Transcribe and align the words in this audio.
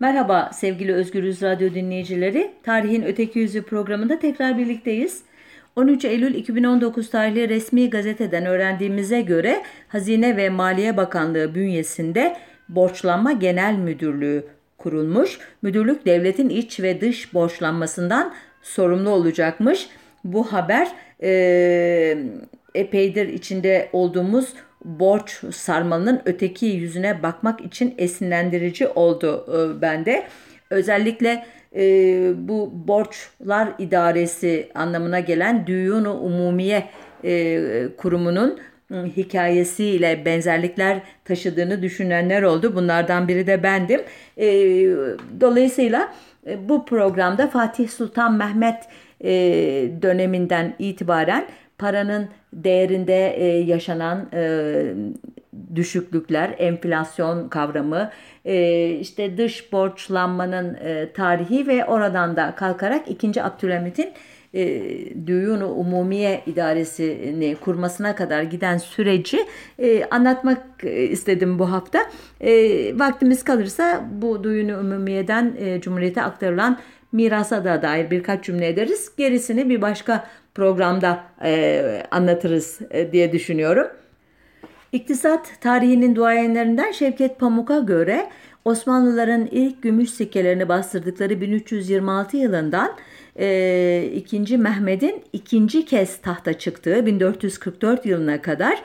Merhaba 0.00 0.50
sevgili 0.52 0.94
Özgürüz 0.94 1.42
Radyo 1.42 1.74
dinleyicileri. 1.74 2.50
Tarihin 2.62 3.02
Öteki 3.02 3.38
Yüzü 3.38 3.62
programında 3.62 4.18
tekrar 4.18 4.58
birlikteyiz. 4.58 5.22
13 5.76 6.04
Eylül 6.04 6.34
2019 6.34 7.10
tarihli 7.10 7.48
resmi 7.48 7.90
gazeteden 7.90 8.46
öğrendiğimize 8.46 9.20
göre 9.20 9.62
Hazine 9.88 10.36
ve 10.36 10.48
Maliye 10.48 10.96
Bakanlığı 10.96 11.54
bünyesinde 11.54 12.36
Borçlanma 12.68 13.32
Genel 13.32 13.74
Müdürlüğü 13.74 14.44
kurulmuş. 14.78 15.38
Müdürlük 15.62 16.06
devletin 16.06 16.48
iç 16.48 16.80
ve 16.80 17.00
dış 17.00 17.34
borçlanmasından 17.34 18.34
sorumlu 18.62 19.10
olacakmış. 19.10 19.88
Bu 20.24 20.52
haber 20.52 20.88
e, 21.22 22.18
epeydir 22.74 23.28
içinde 23.28 23.88
olduğumuz 23.92 24.54
borç 24.84 25.40
sarmalının 25.54 26.22
öteki 26.24 26.66
yüzüne 26.66 27.22
bakmak 27.22 27.60
için 27.60 27.94
esinlendirici 27.98 28.88
oldu 28.88 29.46
e, 29.48 29.82
bende. 29.82 30.26
Özellikle 30.70 31.46
e, 31.76 31.82
bu 32.48 32.70
borçlar 32.88 33.68
idaresi 33.78 34.68
anlamına 34.74 35.20
gelen 35.20 35.66
Düyunu 35.66 36.20
Umumiye 36.20 36.88
e, 37.24 37.60
kurumunun 37.96 38.58
hikayesiyle 39.16 40.24
benzerlikler 40.24 41.00
taşıdığını 41.24 41.82
düşünenler 41.82 42.42
oldu. 42.42 42.76
Bunlardan 42.76 43.28
biri 43.28 43.46
de 43.46 43.62
bendim. 43.62 44.00
E, 44.36 44.46
dolayısıyla 45.40 46.14
e, 46.46 46.68
bu 46.68 46.84
programda 46.84 47.46
Fatih 47.46 47.88
Sultan 47.88 48.34
Mehmet 48.34 48.76
e, 49.24 49.32
döneminden 50.02 50.74
itibaren 50.78 51.46
paranın 51.84 52.28
değerinde 52.52 53.36
e, 53.36 53.46
yaşanan 53.46 54.28
e, 54.32 54.94
düşüklükler, 55.74 56.54
enflasyon 56.58 57.48
kavramı, 57.48 58.10
e, 58.44 58.88
işte 58.90 59.38
dış 59.38 59.72
borçlanmanın 59.72 60.74
e, 60.74 61.12
tarihi 61.12 61.66
ve 61.66 61.84
oradan 61.84 62.36
da 62.36 62.54
kalkarak 62.54 63.08
2. 63.08 63.42
Abdülhamit'in 63.42 64.12
e, 64.54 64.82
Düyunu 65.26 65.68
Umumiye 65.68 66.42
İdaresini 66.46 67.56
kurmasına 67.56 68.14
kadar 68.14 68.42
giden 68.42 68.78
süreci 68.78 69.38
e, 69.78 70.04
anlatmak 70.04 70.62
istedim 71.10 71.58
bu 71.58 71.72
hafta. 71.72 71.98
E, 72.40 72.52
vaktimiz 72.98 73.44
kalırsa 73.44 74.04
bu 74.12 74.44
Düyunu 74.44 74.80
Umumiye'den 74.80 75.56
e, 75.58 75.80
Cumhuriyete 75.80 76.22
aktarılan 76.22 76.78
mirasa 77.14 77.64
da 77.64 77.82
dair 77.82 78.10
birkaç 78.10 78.44
cümle 78.44 78.68
ederiz. 78.68 79.12
Gerisini 79.16 79.68
bir 79.68 79.82
başka 79.82 80.28
programda 80.54 81.24
e, 81.44 82.02
anlatırız 82.10 82.80
e, 82.90 83.12
diye 83.12 83.32
düşünüyorum. 83.32 83.86
İktisat 84.92 85.60
tarihinin 85.60 86.16
duayenlerinden 86.16 86.92
Şevket 86.92 87.38
Pamuk'a 87.40 87.78
göre 87.78 88.26
Osmanlıların 88.64 89.48
ilk 89.50 89.82
gümüş 89.82 90.10
sikkelerini 90.10 90.68
bastırdıkları 90.68 91.40
1326 91.40 92.36
yılından 92.36 92.92
e, 93.38 94.10
2. 94.14 94.58
Mehmet'in 94.58 95.22
ikinci 95.32 95.84
kez 95.84 96.16
tahta 96.16 96.52
çıktığı 96.52 97.06
1444 97.06 98.06
yılına 98.06 98.42
kadar 98.42 98.82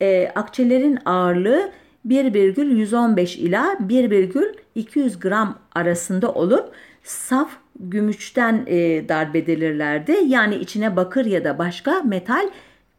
e, 0.00 0.32
akçelerin 0.34 0.98
ağırlığı 1.04 1.70
1,115 2.04 3.36
ila 3.36 3.76
1,200 3.80 5.18
gram 5.20 5.58
arasında 5.74 6.32
olup 6.32 6.72
saf 7.02 7.50
gümüşten 7.80 8.64
e, 8.66 9.08
darbedelirlerdi. 9.08 10.16
Yani 10.26 10.54
içine 10.54 10.96
bakır 10.96 11.24
ya 11.24 11.44
da 11.44 11.58
başka 11.58 12.02
metal 12.02 12.48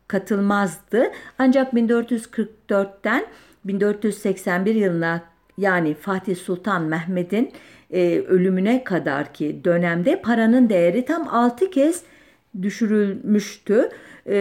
katılmazdı. 0.08 1.12
Ancak 1.40 1.74
1444'ten 1.74 3.26
1481 3.66 4.76
yılına 4.76 5.22
yani 5.58 5.94
Fatih 5.94 6.36
Sultan 6.36 6.84
Mehmet'in 6.84 7.52
e, 7.92 8.20
ölümüne 8.20 8.84
kadar 8.84 9.34
ki 9.34 9.62
dönemde 9.64 10.22
paranın 10.22 10.70
değeri 10.70 11.06
tam 11.06 11.28
6 11.28 11.70
kez 11.70 12.04
düşürülmüştü. 12.62 13.90
E, 14.26 14.36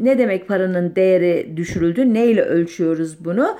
ne 0.00 0.18
demek 0.18 0.48
paranın 0.48 0.96
değeri 0.96 1.52
düşürüldü? 1.56 2.14
Ne 2.14 2.26
ile 2.26 2.42
ölçüyoruz 2.42 3.24
bunu? 3.24 3.58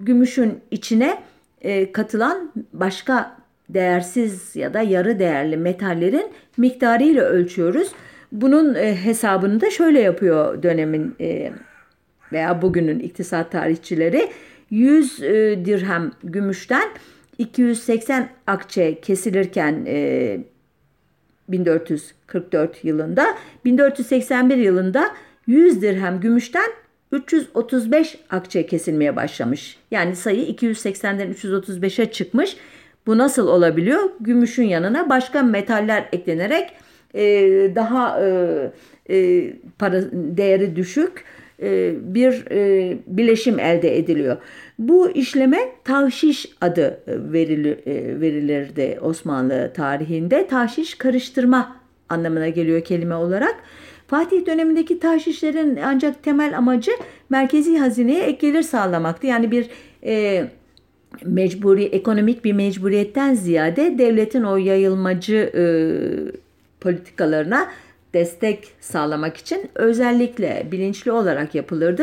Gümüşün 0.00 0.60
içine 0.70 1.22
e, 1.60 1.92
katılan 1.92 2.52
başka 2.72 3.41
değersiz 3.74 4.56
ya 4.56 4.74
da 4.74 4.80
yarı 4.80 5.18
değerli 5.18 5.56
metallerin 5.56 6.32
miktarıyla 6.56 7.24
ölçüyoruz. 7.24 7.92
Bunun 8.32 8.74
e, 8.74 8.96
hesabını 8.96 9.60
da 9.60 9.70
şöyle 9.70 10.00
yapıyor 10.00 10.62
dönemin 10.62 11.14
e, 11.20 11.52
veya 12.32 12.62
bugünün 12.62 12.98
iktisat 12.98 13.52
tarihçileri. 13.52 14.28
100 14.70 15.22
e, 15.22 15.64
dirhem 15.64 16.12
gümüşten 16.24 16.88
280 17.38 18.28
akçe 18.46 19.00
kesilirken 19.00 19.84
e, 19.86 20.40
1444 21.48 22.84
yılında 22.84 23.26
1481 23.64 24.56
yılında 24.56 25.10
100 25.46 25.82
dirhem 25.82 26.20
gümüşten 26.20 26.70
335 27.12 28.18
akçe 28.30 28.66
kesilmeye 28.66 29.16
başlamış. 29.16 29.76
Yani 29.90 30.16
sayı 30.16 30.44
280'den 30.44 31.32
335'e 31.32 32.12
çıkmış. 32.12 32.56
Bu 33.06 33.18
nasıl 33.18 33.48
olabiliyor? 33.48 34.00
Gümüşün 34.20 34.64
yanına 34.64 35.10
başka 35.10 35.42
metaller 35.42 36.08
eklenerek 36.12 36.70
e, 37.14 37.22
daha 37.74 38.20
e, 38.20 38.70
e, 39.10 39.52
para 39.78 40.02
değeri 40.12 40.76
düşük 40.76 41.24
e, 41.62 41.94
bir 42.14 42.44
e, 42.50 42.96
bileşim 43.06 43.58
elde 43.58 43.98
ediliyor. 43.98 44.36
Bu 44.78 45.10
işleme 45.10 45.58
tahşiş 45.84 46.46
adı 46.60 47.00
verilir, 47.06 47.78
e, 47.86 48.20
verilirdi 48.20 48.98
Osmanlı 49.02 49.72
tarihinde. 49.74 50.46
Tahşiş 50.46 50.94
karıştırma 50.94 51.76
anlamına 52.08 52.48
geliyor 52.48 52.84
kelime 52.84 53.14
olarak. 53.14 53.54
Fatih 54.06 54.46
dönemindeki 54.46 54.98
tahşişlerin 54.98 55.78
ancak 55.84 56.22
temel 56.22 56.58
amacı 56.58 56.92
merkezi 57.30 57.78
hazineye 57.78 58.22
ek 58.22 58.46
gelir 58.46 58.62
sağlamaktı. 58.62 59.26
Yani 59.26 59.50
bir 59.50 59.70
e, 60.04 60.44
mecburi 61.24 61.84
ekonomik 61.84 62.44
bir 62.44 62.52
mecburiyetten 62.52 63.34
ziyade 63.34 63.98
devletin 63.98 64.42
o 64.42 64.56
yayılmacı 64.56 65.52
e, 65.54 65.62
politikalarına 66.80 67.68
destek 68.14 68.68
sağlamak 68.80 69.36
için 69.36 69.70
özellikle 69.74 70.66
bilinçli 70.72 71.12
olarak 71.12 71.54
yapılırdı. 71.54 72.02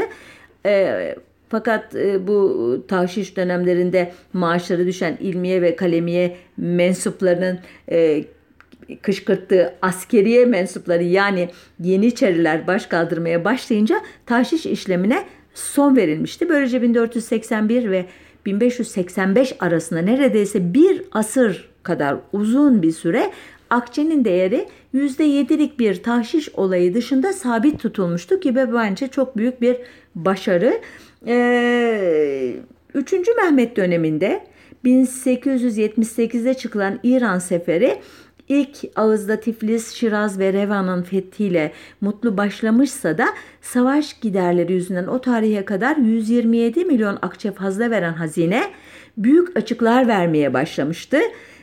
E, 0.66 1.16
fakat 1.50 1.96
e, 1.96 2.28
bu 2.28 2.86
tahşiş 2.88 3.38
dönemlerinde 3.38 4.12
maaşları 4.34 4.88
düşen 4.88 5.18
ilmiye 5.20 5.62
ve 5.62 5.76
kalemiye 5.76 6.36
mensuplarının 6.58 7.60
e, 7.92 8.24
kışkırttığı 9.02 9.74
askeriye 9.82 10.46
mensupları 10.46 11.04
yani 11.04 11.50
Yeniçeriler 11.80 12.68
baş 12.68 12.86
kaldırmaya 12.86 13.46
başlayınca 13.46 14.02
tahşiş 14.26 14.66
işlemine 14.66 15.26
son 15.54 15.96
verilmişti. 15.96 16.50
Böylece 16.50 16.82
1481 16.82 17.92
ve 17.92 18.06
1585 18.46 19.56
arasında 19.60 20.02
neredeyse 20.02 20.74
bir 20.74 21.02
asır 21.12 21.70
kadar 21.84 22.16
uzun 22.34 22.82
bir 22.82 22.92
süre 22.92 23.32
akçenin 23.70 24.26
değeri 24.26 24.68
%7'lik 24.94 25.80
bir 25.80 26.04
tahşiş 26.04 26.50
olayı 26.50 26.94
dışında 26.94 27.34
sabit 27.34 27.80
tutulmuştu 27.80 28.40
ki 28.40 28.56
bence 28.56 29.08
çok 29.08 29.38
büyük 29.38 29.62
bir 29.62 29.78
başarı. 30.16 30.82
Ee, 31.28 32.54
3. 32.94 33.14
Mehmet 33.38 33.78
döneminde 33.78 34.44
1878'de 34.86 36.54
çıkılan 36.54 37.00
İran 37.04 37.40
seferi 37.40 38.00
İlk 38.50 38.78
ağızda 38.96 39.40
Tiflis, 39.40 39.94
Şiraz 39.94 40.40
ve 40.40 40.54
Revan'ın 40.54 41.02
fethiyle 41.02 41.72
mutlu 42.02 42.38
başlamışsa 42.38 43.18
da 43.18 43.26
savaş 43.62 44.20
giderleri 44.20 44.74
yüzünden 44.74 45.08
o 45.08 45.22
tarihe 45.22 45.66
kadar 45.66 45.98
127 45.98 46.86
milyon 46.86 47.20
akçe 47.22 47.52
fazla 47.52 47.92
veren 47.92 48.14
hazine 48.14 48.64
büyük 49.18 49.58
açıklar 49.58 50.08
vermeye 50.08 50.54
başlamıştı. 50.54 51.18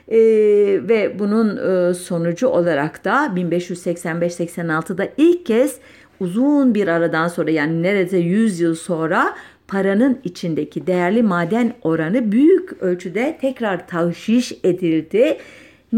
Ee, 0.08 0.18
ve 0.88 1.18
bunun 1.18 1.56
e, 1.56 1.94
sonucu 1.94 2.48
olarak 2.48 3.04
da 3.04 3.32
1585-86'da 3.36 5.08
ilk 5.16 5.46
kez 5.46 5.78
uzun 6.20 6.74
bir 6.74 6.88
aradan 6.88 7.28
sonra 7.28 7.50
yani 7.50 7.82
neredeyse 7.82 8.18
100 8.18 8.60
yıl 8.60 8.74
sonra 8.74 9.36
paranın 9.68 10.18
içindeki 10.24 10.86
değerli 10.86 11.22
maden 11.22 11.74
oranı 11.82 12.32
büyük 12.32 12.82
ölçüde 12.82 13.38
tekrar 13.40 13.88
tahşiş 13.88 14.52
edildi 14.64 15.38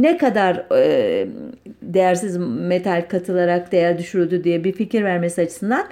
ne 0.03 0.17
kadar 0.17 0.67
e, 0.77 1.29
değersiz 1.83 2.37
metal 2.41 3.05
katılarak 3.09 3.73
değer 3.73 3.99
düşürüldü 3.99 4.45
diye 4.45 4.65
bir 4.65 4.73
fikir 4.73 5.05
vermesi 5.05 5.43
açısından 5.43 5.87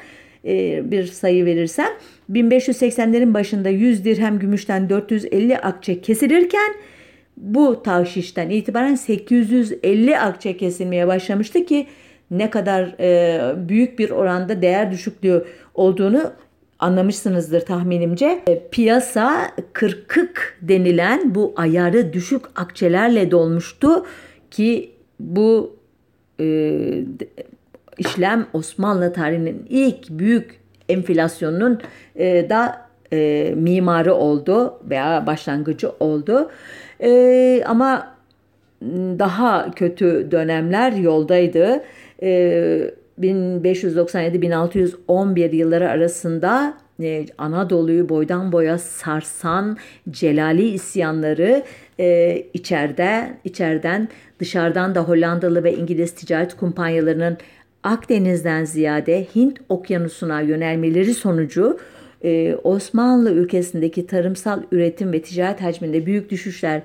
e, 0.44 0.82
bir 0.90 1.04
sayı 1.04 1.44
verirsem 1.44 1.88
1580'lerin 2.32 3.34
başında 3.34 3.68
100 3.68 4.04
dirhem 4.04 4.38
gümüşten 4.38 4.90
450 4.90 5.58
akçe 5.58 6.00
kesilirken 6.00 6.74
bu 7.36 7.82
tahşişten 7.82 8.50
itibaren 8.50 8.94
850 8.94 10.18
akçe 10.18 10.56
kesilmeye 10.56 11.06
başlamıştı 11.06 11.64
ki 11.64 11.86
ne 12.30 12.50
kadar 12.50 12.94
e, 13.00 13.68
büyük 13.68 13.98
bir 13.98 14.10
oranda 14.10 14.62
değer 14.62 14.92
düşüklüğü 14.92 15.44
olduğunu 15.74 16.32
anlamışsınızdır 16.78 17.60
tahminimce. 17.60 18.42
E, 18.46 18.68
piyasa 18.68 19.50
kırkık 19.72 20.58
denilen 20.62 21.34
bu 21.34 21.54
ayarı 21.56 22.12
düşük 22.12 22.44
akçelerle 22.56 23.30
dolmuştu 23.30 24.06
ki 24.50 24.90
bu 25.20 25.76
e, 26.40 26.78
işlem 27.98 28.46
Osmanlı 28.52 29.12
tarihinin 29.12 29.66
ilk 29.68 30.10
büyük 30.10 30.60
enflasyonunun 30.88 31.80
e, 32.16 32.50
da 32.50 32.86
e, 33.12 33.52
mimarı 33.56 34.14
oldu 34.14 34.80
veya 34.90 35.26
başlangıcı 35.26 35.90
oldu. 36.00 36.50
E, 37.00 37.62
ama 37.66 38.16
daha 39.18 39.70
kötü 39.70 40.30
dönemler 40.30 40.92
yoldaydı. 40.92 41.84
E, 42.22 42.90
1597-1611 43.20 45.56
yılları 45.56 45.90
arasında 45.90 46.74
e, 47.02 47.26
Anadolu'yu 47.38 48.08
boydan 48.08 48.52
boya 48.52 48.78
sarsan 48.78 49.76
Celali 50.10 50.68
isyanları 50.68 51.62
e, 52.00 52.36
içeride 52.54 53.36
içeriden 53.44 54.08
dışarıdan 54.38 54.94
da 54.94 55.00
Hollandalı 55.00 55.64
ve 55.64 55.76
İngiliz 55.76 56.14
ticaret 56.14 56.56
kumpanyalarının 56.56 57.38
Akdeniz'den 57.82 58.64
ziyade 58.64 59.26
Hint 59.34 59.58
okyanusuna 59.68 60.40
yönelmeleri 60.40 61.14
sonucu 61.14 61.78
e, 62.24 62.56
Osmanlı 62.64 63.30
ülkesindeki 63.30 64.06
tarımsal 64.06 64.62
üretim 64.72 65.12
ve 65.12 65.22
ticaret 65.22 65.62
hacminde 65.62 66.06
büyük 66.06 66.30
düşüşler 66.30 66.82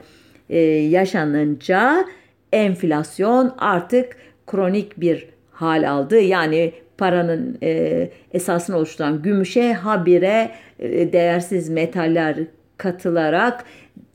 e, 0.49 0.59
yaşanınca 0.59 2.05
enflasyon 2.51 3.55
artık 3.57 4.15
kronik 4.47 5.01
bir 5.01 5.27
hal 5.61 5.91
aldı. 5.91 6.19
Yani 6.19 6.71
paranın 6.97 7.57
e, 7.63 8.09
esasını 8.31 8.77
oluşturan 8.77 9.21
gümüşe 9.21 9.73
habire 9.73 10.51
e, 10.79 11.13
değersiz 11.13 11.69
metaller 11.69 12.37
katılarak 12.77 13.63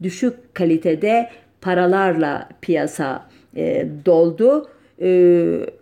düşük 0.02 0.54
kalitede 0.54 1.30
paralarla 1.60 2.48
piyasa 2.60 3.28
e, 3.56 3.86
doldu. 4.06 4.68
E, 5.00 5.08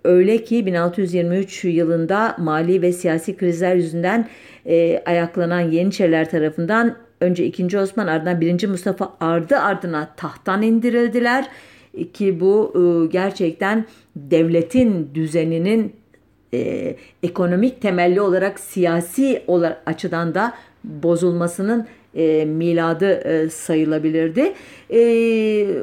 öyle 0.05 0.45
ki 0.45 0.67
1623 0.67 1.65
yılında 1.65 2.37
mali 2.39 2.83
ve 2.83 2.93
siyasi 2.93 3.37
krizler 3.37 3.75
yüzünden 3.75 4.29
e, 4.67 5.03
ayaklanan 5.07 5.61
Yeniçeriler 5.61 6.31
tarafından 6.31 6.97
önce 7.21 7.45
2. 7.47 7.79
Osman 7.79 8.07
ardından 8.07 8.41
1. 8.41 8.67
Mustafa 8.69 9.17
ardı 9.21 9.59
ardına 9.59 10.09
tahttan 10.17 10.63
indirildiler 10.63 11.49
ki 12.13 12.41
bu 12.41 12.73
e, 12.75 13.07
gerçekten 13.13 13.87
devletin 14.17 15.11
düzeninin 15.15 15.93
e, 16.55 16.97
ekonomik 17.23 17.83
temelli 17.83 18.21
olarak 18.21 18.61
siyasi 18.61 19.43
açıdan 19.87 20.35
da 20.35 20.55
bozulmasının 20.85 21.87
e, 22.15 22.45
miladı 22.45 23.13
e, 23.13 23.51
sayılabilirdi. 23.51 24.53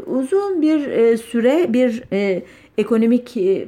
Uzun 0.05 0.61
bir 0.61 1.17
süre 1.17 1.73
bir 1.73 2.03
ekonomik 2.77 3.37
e, 3.37 3.67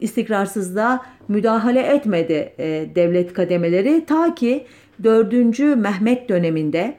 istikrarsızlığa 0.00 1.06
müdahale 1.28 1.80
etmedi 1.80 2.52
devlet 2.94 3.32
kademeleri 3.32 4.04
ta 4.06 4.34
ki 4.34 4.66
4. 5.04 5.58
Mehmet 5.58 6.28
döneminde 6.28 6.94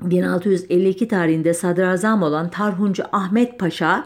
1652 0.00 1.08
tarihinde 1.08 1.54
sadrazam 1.54 2.22
olan 2.22 2.50
Tarhuncu 2.50 3.04
Ahmet 3.12 3.58
Paşa 3.58 4.04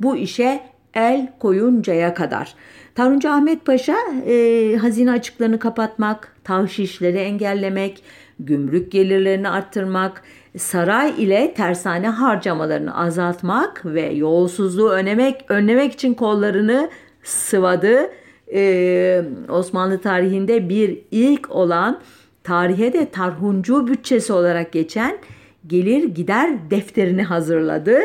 bu 0.00 0.16
işe 0.16 0.60
el 0.94 1.32
koyuncaya 1.38 2.14
kadar. 2.14 2.54
Tarhuncu 2.94 3.30
Ahmet 3.30 3.66
Paşa 3.66 3.96
e, 4.26 4.76
hazine 4.80 5.10
açıklarını 5.10 5.58
kapatmak, 5.58 6.36
tahşişleri 6.44 7.18
engellemek, 7.18 8.02
gümrük 8.40 8.92
gelirlerini 8.92 9.48
arttırmak, 9.48 10.22
saray 10.56 11.14
ile 11.18 11.54
tersane 11.54 12.08
harcamalarını 12.08 12.98
azaltmak 12.98 13.86
ve 13.86 14.02
yolsuzluğu 14.02 14.90
önlemek, 14.90 15.44
önlemek 15.48 15.92
için 15.92 16.14
kollarını 16.14 16.90
sıvadı. 17.22 18.10
Ee, 18.54 19.22
Osmanlı 19.48 19.98
tarihinde 20.00 20.68
bir 20.68 20.98
ilk 21.10 21.50
olan 21.50 22.00
tarihe 22.48 22.92
de 22.92 23.10
Tarhuncu 23.10 23.86
bütçesi 23.86 24.32
olarak 24.32 24.72
geçen 24.72 25.18
gelir 25.66 26.04
gider 26.04 26.70
defterini 26.70 27.22
hazırladı. 27.22 27.98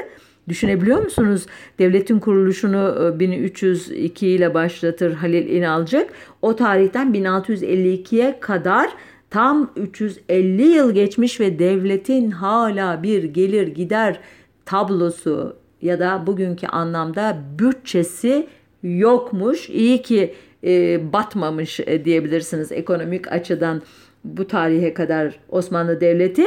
Düşünebiliyor 0.48 1.04
musunuz? 1.04 1.46
Devletin 1.80 2.20
kuruluşunu 2.20 3.14
1302 3.20 4.26
e, 4.26 4.30
ile 4.30 4.54
başlatır 4.54 5.14
Halil 5.14 5.50
İnalcık. 5.50 6.10
O 6.42 6.56
tarihten 6.56 7.14
1652'ye 7.14 8.40
kadar 8.40 8.90
tam 9.30 9.72
350 9.76 10.62
yıl 10.62 10.94
geçmiş 10.94 11.40
ve 11.40 11.60
devletin 11.60 12.32
hala 12.32 13.04
bir 13.04 13.24
gelir 13.24 13.68
gider 13.68 14.20
tablosu 14.66 15.58
ya 15.82 16.00
da 16.00 16.28
bugünkü 16.28 16.68
anlamda 16.68 17.38
bütçesi 17.60 18.48
yokmuş. 18.84 19.70
İyi 19.70 20.02
ki 20.02 20.34
e, 20.64 21.14
batmamış 21.14 21.80
e, 21.80 22.06
diyebilirsiniz 22.06 22.72
ekonomik 22.72 23.32
açıdan 23.32 23.82
bu 24.24 24.48
tarihe 24.48 24.94
kadar 24.94 25.40
Osmanlı 25.50 26.02
Devleti 26.02 26.46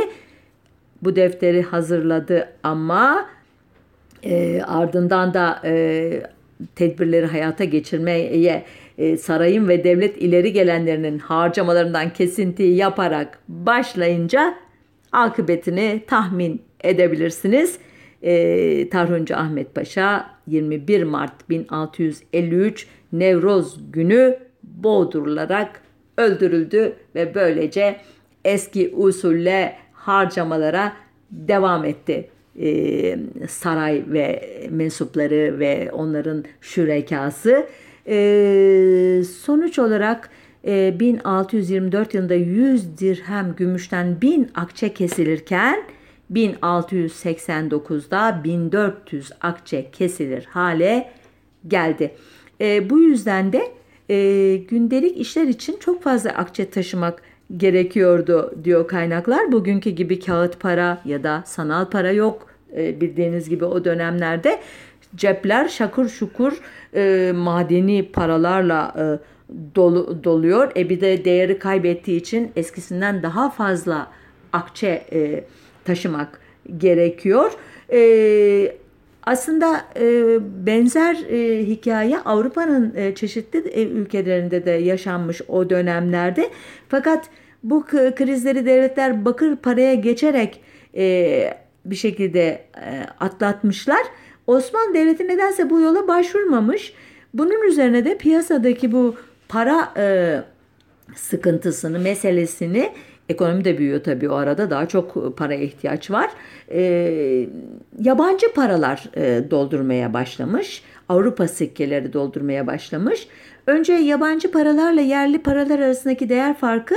bu 1.03 1.17
defteri 1.17 1.63
hazırladı 1.63 2.49
ama 2.63 3.27
e, 4.23 4.63
ardından 4.63 5.35
da 5.35 5.61
e, 5.65 6.23
tedbirleri 6.75 7.27
hayata 7.27 7.65
geçirmeye 7.65 8.65
e, 8.99 9.17
sarayın 9.17 9.69
ve 9.69 9.85
devlet 9.85 10.17
ileri 10.23 10.53
gelenlerinin 10.53 11.19
harcamalarından 11.19 12.13
kesinti 12.13 12.63
yaparak 12.63 13.39
başlayınca 13.49 14.55
akıbetini 15.13 16.03
tahmin 16.07 16.63
edebilirsiniz. 16.85 17.79
E, 18.23 18.89
Tarhuncu 18.89 19.37
Ahmet 19.37 19.75
Paşa 19.75 20.31
21 20.47 21.03
Mart 21.03 21.51
1653 21.51 22.87
Nevroz 23.13 23.93
günü 23.93 24.39
boğdurularak 24.63 25.86
öldürüldü 26.17 26.93
ve 27.15 27.35
böylece 27.35 27.97
eski 28.45 28.93
usulle 28.97 29.77
harcamalara 29.93 30.93
devam 31.31 31.85
etti. 31.85 32.29
Ee, 32.61 33.19
saray 33.49 34.05
ve 34.07 34.51
mensupları 34.71 35.59
ve 35.59 35.91
onların 35.93 36.45
şürekası. 36.61 37.67
Ee, 38.07 39.23
sonuç 39.43 39.79
olarak 39.79 40.31
e, 40.67 41.01
1624 41.01 42.15
yılında 42.15 42.35
100 42.35 42.99
dirhem 42.99 43.55
gümüşten 43.57 44.21
1000 44.21 44.51
akçe 44.55 44.95
kesilirken 44.95 45.83
1689'da 46.33 48.41
1400 48.45 49.33
akçe 49.41 49.91
kesilir 49.91 50.45
hale 50.45 51.11
geldi. 51.69 52.15
E, 52.61 52.91
bu 52.91 52.99
yüzden 52.99 53.53
de 53.53 53.63
e, 54.11 54.57
gündelik 54.57 55.19
işler 55.19 55.45
için 55.45 55.77
çok 55.81 56.03
fazla 56.03 56.31
akçe 56.31 56.71
taşımak 56.71 57.23
gerekiyordu 57.57 58.55
diyor 58.65 58.89
kaynaklar. 58.89 59.53
Bugünkü 59.53 59.91
gibi 59.91 60.21
kağıt 60.21 60.61
para 60.61 61.03
ya 61.05 61.23
da 61.23 61.43
sanal 61.47 61.91
para 61.91 62.13
yok 62.13 62.47
e, 62.77 63.01
bildiğiniz 63.01 63.49
gibi 63.49 63.65
o 63.65 63.85
dönemlerde. 63.85 64.61
Cepler 65.17 65.69
şakır 65.69 66.09
şukur 66.09 66.53
e, 66.95 67.33
madeni 67.37 68.13
paralarla 68.13 68.95
e, 68.99 69.05
dolu, 69.75 70.25
doluyor. 70.25 70.73
E 70.77 70.91
bir 70.91 71.01
de 71.01 71.25
değeri 71.25 71.59
kaybettiği 71.59 72.21
için 72.21 72.53
eskisinden 72.57 73.23
daha 73.23 73.51
fazla 73.51 74.11
akçe 74.53 75.07
e, 75.13 75.45
taşımak 75.85 76.41
gerekiyor. 76.79 77.53
E, 77.93 78.77
aslında 79.27 79.85
e, 79.97 80.39
benzer 80.67 81.15
e, 81.15 81.67
hikaye 81.67 82.19
Avrupa'nın 82.19 82.95
e, 82.97 83.15
çeşitli 83.15 83.59
e, 83.59 83.83
ülkelerinde 83.83 84.67
de 84.67 84.71
yaşanmış 84.71 85.43
o 85.49 85.71
dönemlerde. 85.71 86.51
Fakat 86.89 87.29
bu 87.63 87.85
krizleri 87.87 88.67
devletler 88.67 89.25
bakır 89.25 89.57
paraya 89.57 89.95
geçerek 89.95 90.61
e, 90.97 91.59
bir 91.85 91.97
şekilde 91.97 92.63
e, 92.81 93.07
atlatmışlar. 93.21 94.03
Osmanlı 94.47 94.95
Devleti 94.95 95.29
nedense 95.29 95.71
bu 95.71 95.81
yola 95.81 96.09
başvurmamış. 96.09 96.93
Bunun 97.35 97.69
üzerine 97.69 98.05
de 98.05 98.19
piyasadaki 98.19 98.93
bu 98.93 99.15
para 99.49 99.93
e, 99.97 100.37
sıkıntısını, 101.15 101.99
meselesini 101.99 102.93
Ekonomi 103.29 103.65
de 103.65 103.79
büyüyor 103.79 104.03
tabii 104.05 104.29
o 104.29 104.35
arada 104.35 104.71
daha 104.71 104.89
çok 104.89 105.37
paraya 105.37 105.61
ihtiyaç 105.61 106.11
var. 106.11 106.31
E, 106.71 107.49
yabancı 108.01 108.53
paralar 108.53 109.05
e, 109.17 109.51
doldurmaya 109.51 110.13
başlamış. 110.13 110.83
Avrupa 111.09 111.49
sikkeleri 111.49 112.13
doldurmaya 112.13 112.67
başlamış. 112.67 113.29
Önce 113.67 113.93
yabancı 113.93 114.51
paralarla 114.51 115.01
yerli 115.01 115.43
paralar 115.43 115.79
arasındaki 115.79 116.29
değer 116.29 116.59
farkı 116.59 116.95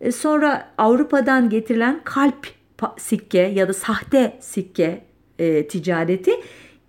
e, 0.00 0.12
sonra 0.12 0.68
Avrupa'dan 0.78 1.50
getirilen 1.50 2.00
kalp 2.04 2.46
sikke 2.98 3.38
ya 3.38 3.68
da 3.68 3.72
sahte 3.72 4.36
sikke 4.40 5.00
e, 5.38 5.68
ticareti 5.68 6.32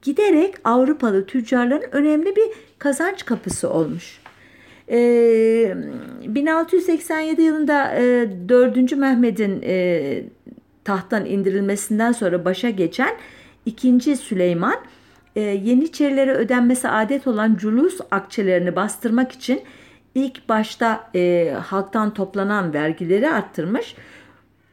giderek 0.01 0.55
Avrupalı 0.63 1.25
tüccarların 1.25 1.89
önemli 1.91 2.35
bir 2.35 2.47
kazanç 2.79 3.25
kapısı 3.25 3.69
olmuş. 3.69 4.18
E, 4.89 5.75
1687 6.23 7.41
yılında 7.41 7.93
e, 7.95 8.29
4. 8.49 8.91
Mehmet'in 8.97 9.61
e, 9.63 10.23
tahttan 10.83 11.25
indirilmesinden 11.25 12.11
sonra 12.11 12.45
başa 12.45 12.69
geçen 12.69 13.15
2. 13.65 14.17
Süleyman 14.17 14.75
e, 15.35 15.41
Yeniçerilere 15.41 16.33
ödenmesi 16.33 16.89
adet 16.89 17.27
olan 17.27 17.55
culus 17.55 17.99
akçelerini 18.11 18.75
bastırmak 18.75 19.31
için 19.31 19.61
ilk 20.15 20.49
başta 20.49 21.09
e, 21.15 21.53
halktan 21.65 22.13
toplanan 22.13 22.73
vergileri 22.73 23.29
arttırmış. 23.29 23.95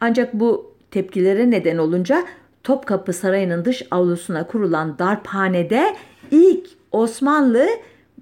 Ancak 0.01 0.35
bu 0.35 0.75
tepkilere 0.91 1.51
neden 1.51 1.79
olunca 1.79 2.25
Topkapı 2.65 3.13
Sarayı'nın 3.13 3.65
dış 3.65 3.83
avlusuna 3.91 4.47
kurulan 4.47 4.99
darphanede 4.99 5.97
ilk 6.31 6.69
Osmanlı 6.93 7.67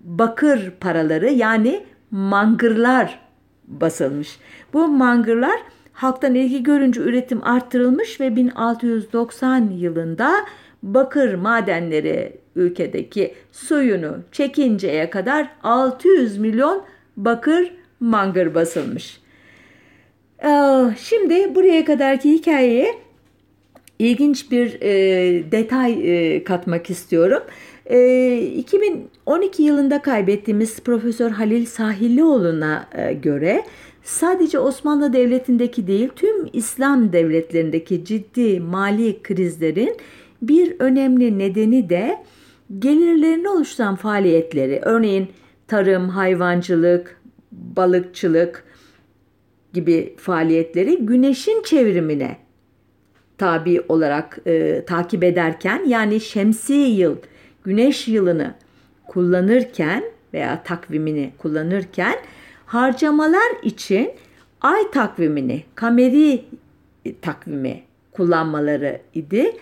bakır 0.05 0.71
paraları 0.81 1.31
yani 1.31 1.85
mangırlar 2.11 3.21
basılmış. 3.69 4.39
Bu 4.73 4.89
mangırlar 4.89 5.61
halktan 5.93 6.35
ilgi 6.35 6.63
görünce 6.63 7.01
üretim 7.01 7.45
arttırılmış 7.45 8.21
ve 8.21 8.37
1690 8.37 9.71
yılında 9.71 10.35
bakır 10.83 11.35
madenleri 11.35 12.37
ülkedeki 12.57 13.35
suyunu 13.53 14.19
çekinceye 14.33 15.11
kadar 15.11 15.49
600 15.63 16.39
milyon 16.39 16.83
bakır 17.17 17.75
mangır 18.01 18.55
basılmış. 18.55 19.21
Ee, 20.45 20.85
şimdi 20.99 21.55
buraya 21.55 21.85
kadarki 21.85 22.33
hikayeye 22.33 22.95
ilginç 23.99 24.51
bir 24.51 24.81
e, 24.81 25.53
detay 25.53 25.93
e, 26.05 26.45
katmak 26.45 26.91
istiyorum. 26.91 27.43
E, 27.87 28.39
2012 28.57 29.63
yılında 29.63 30.03
kaybettiğimiz 30.03 30.81
Profesör 30.81 31.31
Halil 31.31 31.67
Sahillioğlu'na 31.67 32.89
e, 32.95 33.13
göre 33.13 33.65
sadece 34.03 34.59
Osmanlı 34.59 35.13
Devleti'ndeki 35.13 35.87
değil 35.87 36.09
tüm 36.17 36.49
İslam 36.53 37.13
devletlerindeki 37.13 38.05
ciddi 38.05 38.61
mali 38.61 39.23
krizlerin 39.23 39.97
bir 40.43 40.77
önemli 40.79 41.39
nedeni 41.39 41.91
de 41.91 42.25
gelirlerini 42.79 43.49
oluşturan 43.49 43.97
faaliyetleri. 43.97 44.81
Örneğin 44.85 45.29
tarım, 45.69 46.09
hayvancılık, 46.09 47.21
balıkçılık 47.53 48.65
gibi 49.73 50.15
faaliyetleri 50.19 50.97
güneşin 50.97 51.63
çevrimine 51.63 52.37
tabi 53.39 53.81
olarak 53.89 54.39
e, 54.47 54.85
takip 54.85 55.25
ederken 55.25 55.85
yani 55.87 56.21
şemsi 56.21 56.73
yıl, 56.73 57.17
güneş 57.65 58.09
yılını 58.09 58.55
kullanırken 59.07 60.05
veya 60.35 60.63
takvimini 60.63 61.33
kullanırken 61.39 62.15
harcamalar 62.67 63.63
için 63.63 64.11
ay 64.61 64.91
takvimini, 64.91 65.63
kameri 65.75 66.45
takvimi 67.23 67.83
kullanmaları 68.13 69.01
idi. 69.15 69.53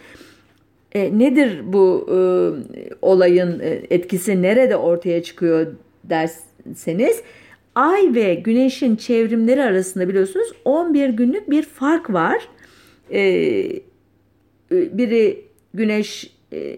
E, 0.92 1.18
nedir 1.18 1.60
bu 1.72 2.06
e, 2.10 2.18
olayın 3.02 3.60
e, 3.60 3.82
etkisi 3.90 4.42
nerede 4.42 4.76
ortaya 4.76 5.22
çıkıyor 5.22 5.66
derseniz 6.04 7.22
ay 7.74 8.14
ve 8.14 8.34
güneşin 8.34 8.96
çevrimleri 8.96 9.62
arasında 9.62 10.08
biliyorsunuz 10.08 10.52
11 10.64 11.08
günlük 11.08 11.50
bir 11.50 11.62
fark 11.62 12.12
var. 12.12 12.48
E, 13.12 13.22
biri 14.70 15.44
güneş 15.74 16.34
e, 16.52 16.76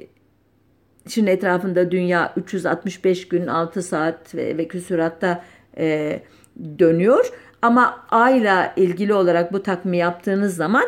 Çin 1.08 1.26
etrafında 1.26 1.90
dünya 1.90 2.32
365 2.36 3.28
gün 3.28 3.46
6 3.46 3.82
saat 3.82 4.34
ve, 4.34 4.58
ve 4.58 4.68
küsuratta 4.68 5.44
e, 5.76 6.20
dönüyor. 6.78 7.30
Ama 7.62 8.06
ayla 8.10 8.72
ilgili 8.76 9.14
olarak 9.14 9.52
bu 9.52 9.62
takvimi 9.62 9.96
yaptığınız 9.96 10.56
zaman 10.56 10.84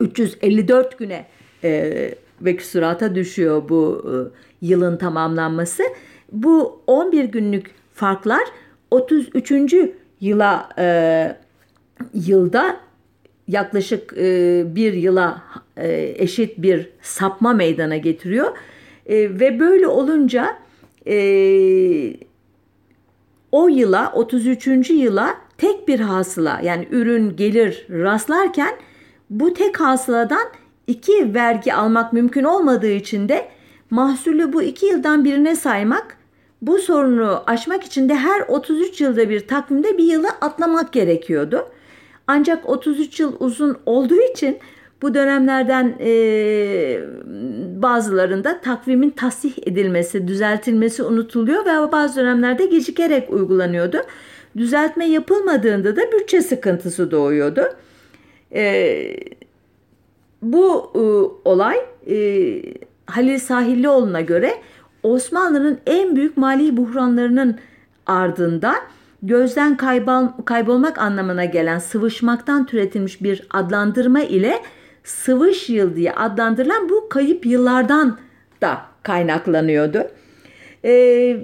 354 0.00 0.98
güne 0.98 1.26
e, 1.64 2.14
ve 2.40 2.56
küsurata 2.56 3.14
düşüyor 3.14 3.68
bu 3.68 4.04
e, 4.06 4.14
yılın 4.66 4.96
tamamlanması. 4.96 5.82
Bu 6.32 6.82
11 6.86 7.24
günlük 7.24 7.70
farklar 7.94 8.42
33. 8.90 9.74
yıla 10.20 10.68
e, 10.78 11.36
yılda 12.14 12.80
yaklaşık 13.48 14.12
e, 14.16 14.62
bir 14.66 14.92
yıla 14.92 15.42
e, 15.76 16.14
eşit 16.16 16.58
bir 16.58 16.88
sapma 17.02 17.52
meydana 17.52 17.96
getiriyor. 17.96 18.56
E, 19.10 19.40
ve 19.40 19.60
böyle 19.60 19.86
olunca 19.86 20.56
e, 21.06 21.16
o 23.52 23.68
yıla 23.68 24.12
33. 24.14 24.90
yıla 24.90 25.34
tek 25.58 25.88
bir 25.88 26.00
hasıla 26.00 26.60
yani 26.62 26.88
ürün 26.90 27.36
gelir 27.36 27.86
rastlarken 27.90 28.76
bu 29.30 29.54
tek 29.54 29.80
hasıladan 29.80 30.48
iki 30.86 31.34
vergi 31.34 31.74
almak 31.74 32.12
mümkün 32.12 32.44
olmadığı 32.44 32.90
için 32.90 33.28
de 33.28 33.48
mahsulü 33.90 34.52
bu 34.52 34.62
iki 34.62 34.86
yıldan 34.86 35.24
birine 35.24 35.56
saymak 35.56 36.16
bu 36.62 36.78
sorunu 36.78 37.42
aşmak 37.46 37.84
için 37.84 38.08
de 38.08 38.14
her 38.14 38.40
33 38.48 39.00
yılda 39.00 39.30
bir 39.30 39.48
takvimde 39.48 39.98
bir 39.98 40.04
yılı 40.04 40.28
atlamak 40.40 40.92
gerekiyordu. 40.92 41.68
Ancak 42.26 42.68
33 42.68 43.20
yıl 43.20 43.36
uzun 43.40 43.78
olduğu 43.86 44.20
için 44.32 44.58
bu 45.02 45.14
dönemlerden 45.14 45.94
e, 46.00 46.10
bazılarında 47.82 48.60
takvimin 48.60 49.10
tasih 49.10 49.52
edilmesi, 49.66 50.28
düzeltilmesi 50.28 51.02
unutuluyor 51.02 51.66
ve 51.66 51.92
bazı 51.92 52.20
dönemlerde 52.20 52.66
gecikerek 52.66 53.32
uygulanıyordu. 53.32 53.98
Düzeltme 54.56 55.06
yapılmadığında 55.06 55.96
da 55.96 56.00
bütçe 56.12 56.40
sıkıntısı 56.40 57.10
doğuyordu. 57.10 57.62
E, 58.54 59.16
bu 60.42 60.92
e, 60.94 61.00
olay 61.48 61.76
e, 62.06 62.16
Halil 63.06 63.38
Sahillioğlu'na 63.38 64.20
göre 64.20 64.54
Osmanlı'nın 65.02 65.78
en 65.86 66.16
büyük 66.16 66.36
mali 66.36 66.76
buhranlarının 66.76 67.58
ardında 68.06 68.74
gözden 69.22 69.76
kaybol, 69.76 70.26
kaybolmak 70.44 70.98
anlamına 70.98 71.44
gelen 71.44 71.78
sıvışmaktan 71.78 72.66
türetilmiş 72.66 73.22
bir 73.22 73.46
adlandırma 73.50 74.20
ile 74.20 74.62
sıvış 75.04 75.68
yıl 75.68 75.96
diye 75.96 76.12
adlandırılan 76.12 76.88
bu 76.88 77.08
kayıp 77.08 77.46
yıllardan 77.46 78.18
da 78.62 78.80
kaynaklanıyordu. 79.02 80.08
Ee, 80.84 81.36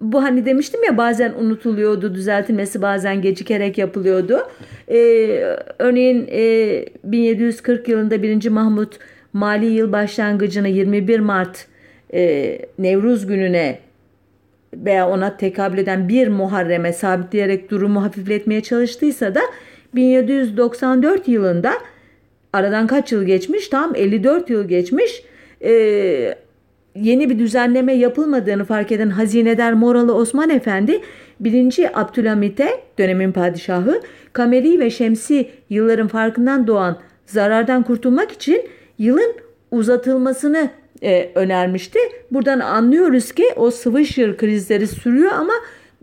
bu 0.00 0.22
hani 0.22 0.46
demiştim 0.46 0.84
ya 0.84 0.96
bazen 0.96 1.32
unutuluyordu, 1.32 2.14
düzeltilmesi 2.14 2.82
bazen 2.82 3.22
gecikerek 3.22 3.78
yapılıyordu. 3.78 4.38
Ee, 4.88 5.56
örneğin 5.78 6.28
e, 6.30 6.84
1740 7.04 7.88
yılında 7.88 8.22
1. 8.22 8.48
Mahmut 8.48 8.98
mali 9.32 9.66
yıl 9.66 9.92
başlangıcını 9.92 10.68
21 10.68 11.20
Mart 11.20 11.66
e, 12.14 12.58
Nevruz 12.78 13.26
gününe 13.26 13.78
veya 14.74 15.08
ona 15.08 15.36
tekabül 15.36 15.78
eden 15.78 16.08
bir 16.08 16.28
Muharrem'e 16.28 16.92
sabitleyerek 16.92 17.70
durumu 17.70 18.02
hafifletmeye 18.04 18.60
çalıştıysa 18.60 19.34
da 19.34 19.40
1794 19.94 21.28
yılında 21.28 21.72
aradan 22.56 22.86
kaç 22.86 23.12
yıl 23.12 23.24
geçmiş? 23.24 23.68
Tam 23.68 23.94
54 23.94 24.50
yıl 24.50 24.68
geçmiş. 24.68 25.22
E, 25.60 25.72
yeni 26.94 27.30
bir 27.30 27.38
düzenleme 27.38 27.92
yapılmadığını 27.92 28.64
fark 28.64 28.92
eden 28.92 29.10
hazinedar 29.10 29.72
Moralı 29.72 30.14
Osman 30.14 30.50
Efendi 30.50 31.00
1. 31.40 32.00
Abdülhamit'e 32.00 32.68
dönemin 32.98 33.32
padişahı 33.32 34.00
kameri 34.32 34.80
ve 34.80 34.90
şemsi 34.90 35.50
yılların 35.70 36.08
farkından 36.08 36.66
doğan 36.66 36.98
zarardan 37.26 37.82
kurtulmak 37.82 38.32
için 38.32 38.68
yılın 38.98 39.34
uzatılmasını 39.70 40.70
e, 41.02 41.30
önermişti. 41.34 41.98
Buradan 42.30 42.60
anlıyoruz 42.60 43.32
ki 43.32 43.44
o 43.56 43.70
Swisher 43.70 44.36
krizleri 44.36 44.86
sürüyor 44.86 45.32
ama 45.32 45.52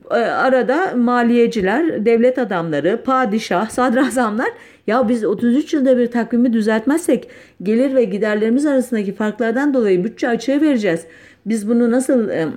arada 0.09 0.93
maliyeciler, 0.95 2.05
devlet 2.05 2.37
adamları, 2.37 3.03
padişah, 3.03 3.69
sadrazamlar 3.69 4.49
ya 4.87 5.09
biz 5.09 5.25
33 5.25 5.73
yılda 5.73 5.97
bir 5.97 6.07
takvimi 6.07 6.53
düzeltmezsek 6.53 7.29
gelir 7.63 7.95
ve 7.95 8.03
giderlerimiz 8.03 8.65
arasındaki 8.65 9.13
farklardan 9.13 9.73
dolayı 9.73 10.03
bütçe 10.03 10.29
açığı 10.29 10.61
vereceğiz. 10.61 11.05
Biz 11.45 11.69
bunu 11.69 11.91
nasıl 11.91 12.29
e, 12.29 12.47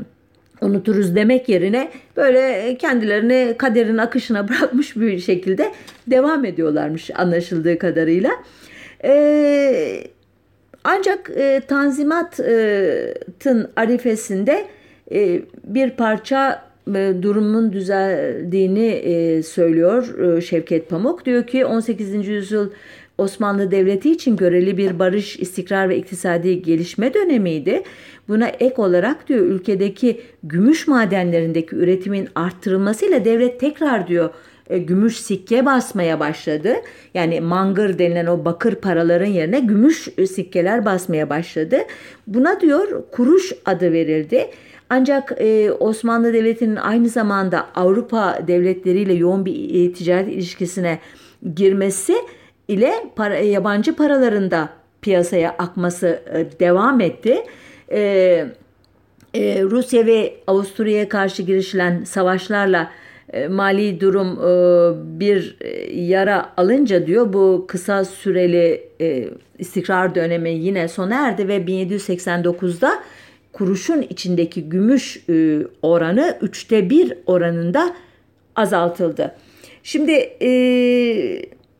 unuturuz 0.60 1.16
demek 1.16 1.48
yerine 1.48 1.90
böyle 2.16 2.76
kendilerini 2.76 3.54
kaderin 3.58 3.98
akışına 3.98 4.48
bırakmış 4.48 4.96
bir 4.96 5.18
şekilde 5.18 5.72
devam 6.06 6.44
ediyorlarmış 6.44 7.10
anlaşıldığı 7.14 7.78
kadarıyla. 7.78 8.30
Eee 9.04 10.06
ancak 10.84 11.30
e, 11.36 11.60
Tanzimat'ın 11.68 13.70
arifesinde 13.76 14.66
e, 15.12 15.42
bir 15.64 15.90
parça 15.90 16.52
e, 16.52 16.75
durumun 16.94 17.72
düzeldiğini 17.72 18.86
e, 18.86 19.42
söylüyor 19.42 20.18
e, 20.18 20.40
Şevket 20.40 20.88
Pamuk. 20.88 21.26
Diyor 21.26 21.46
ki 21.46 21.66
18. 21.66 22.28
yüzyıl 22.28 22.70
Osmanlı 23.18 23.70
Devleti 23.70 24.12
için 24.12 24.36
göreli 24.36 24.76
bir 24.76 24.98
barış, 24.98 25.36
istikrar 25.36 25.88
ve 25.88 25.96
iktisadi 25.96 26.62
gelişme 26.62 27.14
dönemiydi. 27.14 27.82
Buna 28.28 28.48
ek 28.48 28.74
olarak 28.76 29.28
diyor 29.28 29.40
ülkedeki 29.40 30.20
gümüş 30.42 30.88
madenlerindeki 30.88 31.76
üretimin 31.76 32.28
arttırılmasıyla 32.34 33.24
devlet 33.24 33.60
tekrar 33.60 34.08
diyor 34.08 34.30
e, 34.70 34.78
gümüş 34.78 35.16
sikke 35.16 35.66
basmaya 35.66 36.20
başladı. 36.20 36.74
Yani 37.14 37.40
mangır 37.40 37.98
denilen 37.98 38.26
o 38.26 38.44
bakır 38.44 38.74
paraların 38.74 39.26
yerine 39.26 39.60
gümüş 39.60 40.08
sikkeler 40.30 40.84
basmaya 40.84 41.30
başladı. 41.30 41.78
Buna 42.26 42.60
diyor 42.60 43.02
kuruş 43.12 43.52
adı 43.64 43.92
verildi. 43.92 44.50
Ancak 44.90 45.32
e, 45.40 45.72
Osmanlı 45.72 46.32
Devleti'nin 46.32 46.76
aynı 46.76 47.08
zamanda 47.08 47.66
Avrupa 47.74 48.38
devletleriyle 48.46 49.14
yoğun 49.14 49.44
bir 49.44 49.84
e, 49.84 49.92
ticaret 49.92 50.28
ilişkisine 50.28 50.98
girmesi 51.54 52.14
ile 52.68 52.94
para, 53.16 53.36
yabancı 53.38 53.96
paralarında 53.96 54.68
piyasaya 55.02 55.50
akması 55.50 56.22
e, 56.34 56.60
devam 56.60 57.00
etti. 57.00 57.42
E, 57.92 58.00
e, 59.34 59.62
Rusya 59.62 60.06
ve 60.06 60.34
Avusturya'ya 60.46 61.08
karşı 61.08 61.42
girişilen 61.42 62.04
savaşlarla 62.04 62.90
e, 63.32 63.48
mali 63.48 64.00
durum 64.00 64.32
e, 64.32 65.20
bir 65.20 65.56
e, 65.60 65.92
yara 66.00 66.52
alınca 66.56 67.06
diyor 67.06 67.32
bu 67.32 67.64
kısa 67.68 68.04
süreli 68.04 68.86
istikrar 69.58 70.14
dönemi 70.14 70.50
yine 70.50 70.88
sona 70.88 71.28
erdi 71.28 71.48
ve 71.48 71.56
1789'da 71.56 73.02
kuruşun 73.56 74.02
içindeki 74.02 74.68
gümüş 74.68 75.24
oranı 75.82 76.38
üçte 76.42 76.90
bir 76.90 77.14
oranında 77.26 77.94
azaltıldı. 78.56 79.34
Şimdi 79.82 80.12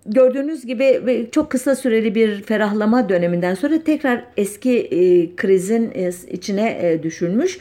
gördüğünüz 0.06 0.66
gibi 0.66 1.28
çok 1.32 1.50
kısa 1.50 1.76
süreli 1.76 2.14
bir 2.14 2.42
ferahlama 2.42 3.08
döneminden 3.08 3.54
sonra 3.54 3.82
tekrar 3.84 4.24
eski 4.36 4.90
krizin 5.36 5.90
içine 6.30 6.98
düşülmüş. 7.02 7.58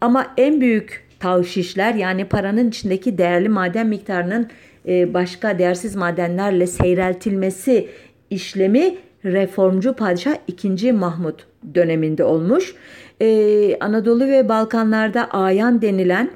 Ama 0.00 0.34
en 0.36 0.60
büyük 0.60 1.04
tavşişler 1.20 1.94
yani 1.94 2.24
paranın 2.24 2.68
içindeki 2.68 3.18
değerli 3.18 3.48
maden 3.48 3.86
miktarının 3.86 4.50
e, 4.88 5.14
başka 5.14 5.58
değersiz 5.58 5.96
madenlerle 5.96 6.66
seyreltilmesi 6.66 7.88
işlemi 8.30 8.96
reformcu 9.24 9.92
padişah 9.92 10.34
2. 10.46 10.92
Mahmut 10.92 11.46
döneminde 11.74 12.24
olmuş. 12.24 12.74
Ee, 13.22 13.76
Anadolu 13.80 14.28
ve 14.28 14.48
Balkanlarda 14.48 15.24
ayan 15.24 15.82
denilen 15.82 16.30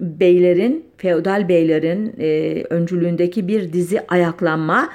beylerin, 0.00 0.84
feodal 0.96 1.48
beylerin 1.48 2.14
e, 2.18 2.62
öncülüğündeki 2.70 3.48
bir 3.48 3.72
dizi 3.72 4.00
ayaklanma, 4.08 4.88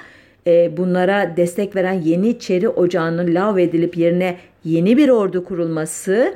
e, 0.48 0.78
bunlara 0.78 1.38
destek 1.38 1.76
veren 1.76 2.02
Yeniçeri 2.02 2.70
Ocağı'nın 2.70 3.36
lav 3.36 3.58
edilip 3.58 3.98
yerine 3.98 4.38
yeni 4.64 4.98
bir 4.98 5.10
ordu 5.10 5.46
kurulması, 5.46 6.34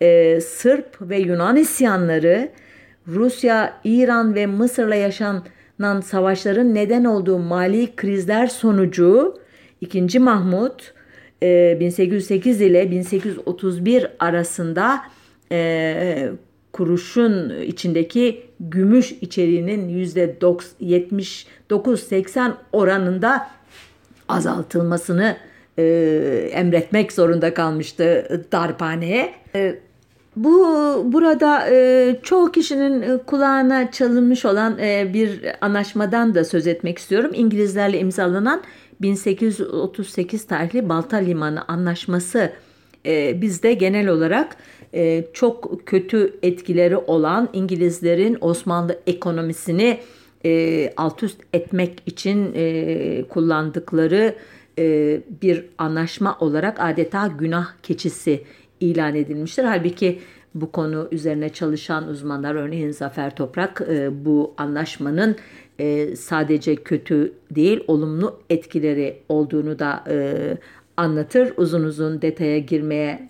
e, 0.00 0.40
Sırp 0.40 0.96
ve 1.00 1.18
Yunan 1.18 1.56
isyanları, 1.56 2.48
Rusya, 3.08 3.74
İran 3.84 4.34
ve 4.34 4.46
Mısır'la 4.46 4.94
yaşanan 4.94 6.00
savaşların 6.04 6.74
neden 6.74 7.04
olduğu 7.04 7.38
mali 7.38 7.96
krizler 7.96 8.46
sonucu 8.46 9.38
2. 9.80 10.18
Mahmut 10.18 10.92
e, 11.42 11.76
1808 11.80 12.60
ile 12.60 12.90
1831 12.90 14.06
arasında 14.18 15.02
e, 15.52 16.28
kuruşun 16.72 17.60
içindeki 17.60 18.42
gümüş 18.60 19.12
içeriğinin 19.12 20.04
%79-80 20.04 22.52
oranında 22.72 23.48
azaltılmasını 24.28 25.36
e, 25.78 25.84
emretmek 26.52 27.12
zorunda 27.12 27.54
kalmıştı 27.54 28.40
darphaneye. 28.52 29.32
E, 29.54 29.78
bu 30.36 30.66
burada 31.04 31.68
e, 31.70 32.16
çoğu 32.22 32.52
kişinin 32.52 33.02
e, 33.02 33.18
kulağına 33.18 33.90
çalınmış 33.90 34.44
olan 34.44 34.78
e, 34.78 35.10
bir 35.14 35.40
anlaşmadan 35.60 36.34
da 36.34 36.44
söz 36.44 36.66
etmek 36.66 36.98
istiyorum. 36.98 37.30
İngilizlerle 37.34 37.98
imzalanan 37.98 38.62
1838 39.02 40.46
tarihli 40.46 40.88
Balta 40.88 41.16
Limanı 41.16 41.64
Anlaşması 41.68 42.52
e, 43.06 43.40
bizde 43.42 43.74
genel 43.74 44.08
olarak 44.08 44.56
e, 44.94 45.24
çok 45.32 45.86
kötü 45.86 46.38
etkileri 46.42 46.96
olan 46.96 47.48
İngilizlerin 47.52 48.38
Osmanlı 48.40 49.00
ekonomisini 49.06 49.98
e, 50.44 50.92
alt 50.96 51.22
üst 51.22 51.40
etmek 51.52 52.02
için 52.06 52.52
e, 52.54 53.24
kullandıkları 53.28 54.34
e, 54.78 55.20
bir 55.42 55.64
anlaşma 55.78 56.36
olarak 56.40 56.80
adeta 56.80 57.26
günah 57.26 57.66
keçisi 57.82 58.44
ilan 58.80 59.14
edilmiştir. 59.14 59.64
Halbuki 59.64 60.18
bu 60.54 60.72
konu 60.72 61.08
üzerine 61.10 61.48
çalışan 61.48 62.08
uzmanlar 62.08 62.54
örneğin 62.54 62.90
Zafer 62.90 63.36
Toprak 63.36 63.82
e, 63.88 64.24
bu 64.24 64.54
anlaşmanın 64.58 65.36
e, 65.78 66.16
sadece 66.16 66.76
kötü 66.76 67.32
değil 67.50 67.84
olumlu 67.86 68.40
etkileri 68.50 69.18
olduğunu 69.28 69.78
da 69.78 70.04
e, 70.10 70.16
anlatır. 70.96 71.52
Uzun 71.56 71.84
uzun 71.84 72.22
detaya 72.22 72.58
girmeye 72.58 73.28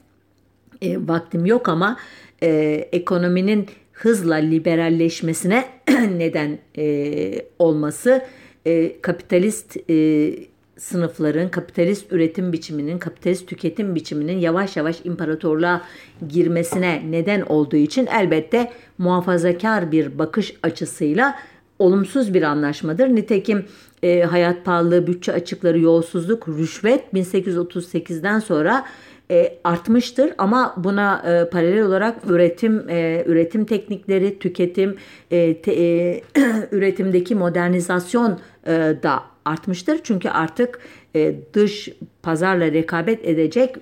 e, 0.82 1.08
vaktim 1.08 1.46
yok 1.46 1.68
ama 1.68 1.96
e, 2.42 2.48
ekonominin 2.92 3.66
hızla 3.92 4.34
liberalleşmesine 4.34 5.64
neden 6.16 6.58
e, 6.78 7.34
olması 7.58 8.24
e, 8.66 9.00
kapitalist 9.00 9.90
e, 9.90 10.34
sınıfların 10.76 11.48
kapitalist 11.48 12.12
üretim 12.12 12.52
biçiminin, 12.52 12.98
kapitalist 12.98 13.48
tüketim 13.48 13.94
biçiminin 13.94 14.38
yavaş 14.38 14.76
yavaş 14.76 15.00
imparatorluğa 15.04 15.82
girmesine 16.28 17.02
neden 17.10 17.40
olduğu 17.40 17.76
için 17.76 18.06
elbette 18.06 18.72
muhafazakar 18.98 19.92
bir 19.92 20.18
bakış 20.18 20.54
açısıyla 20.62 21.34
olumsuz 21.82 22.34
bir 22.34 22.42
anlaşmadır. 22.42 23.08
Nitekim 23.08 23.64
e, 24.02 24.22
hayat 24.22 24.64
pahalılığı, 24.64 25.06
bütçe 25.06 25.32
açıkları, 25.32 25.80
yolsuzluk, 25.80 26.48
rüşvet 26.48 27.04
1838'den 27.14 28.38
sonra 28.38 28.84
e, 29.30 29.58
artmıştır 29.64 30.32
ama 30.38 30.74
buna 30.76 31.22
e, 31.26 31.50
paralel 31.50 31.82
olarak 31.82 32.16
üretim 32.30 32.88
e, 32.88 33.24
üretim 33.26 33.64
teknikleri, 33.64 34.38
tüketim, 34.38 34.96
e, 35.30 35.62
te, 35.62 35.72
e, 35.72 36.22
üretimdeki 36.72 37.34
modernizasyon 37.34 38.38
e, 38.66 38.70
da 39.02 39.22
artmıştır. 39.44 40.00
Çünkü 40.02 40.28
artık 40.28 40.78
e, 41.16 41.34
dış 41.54 41.88
pazarla 42.22 42.72
rekabet 42.72 43.28
edecek 43.28 43.76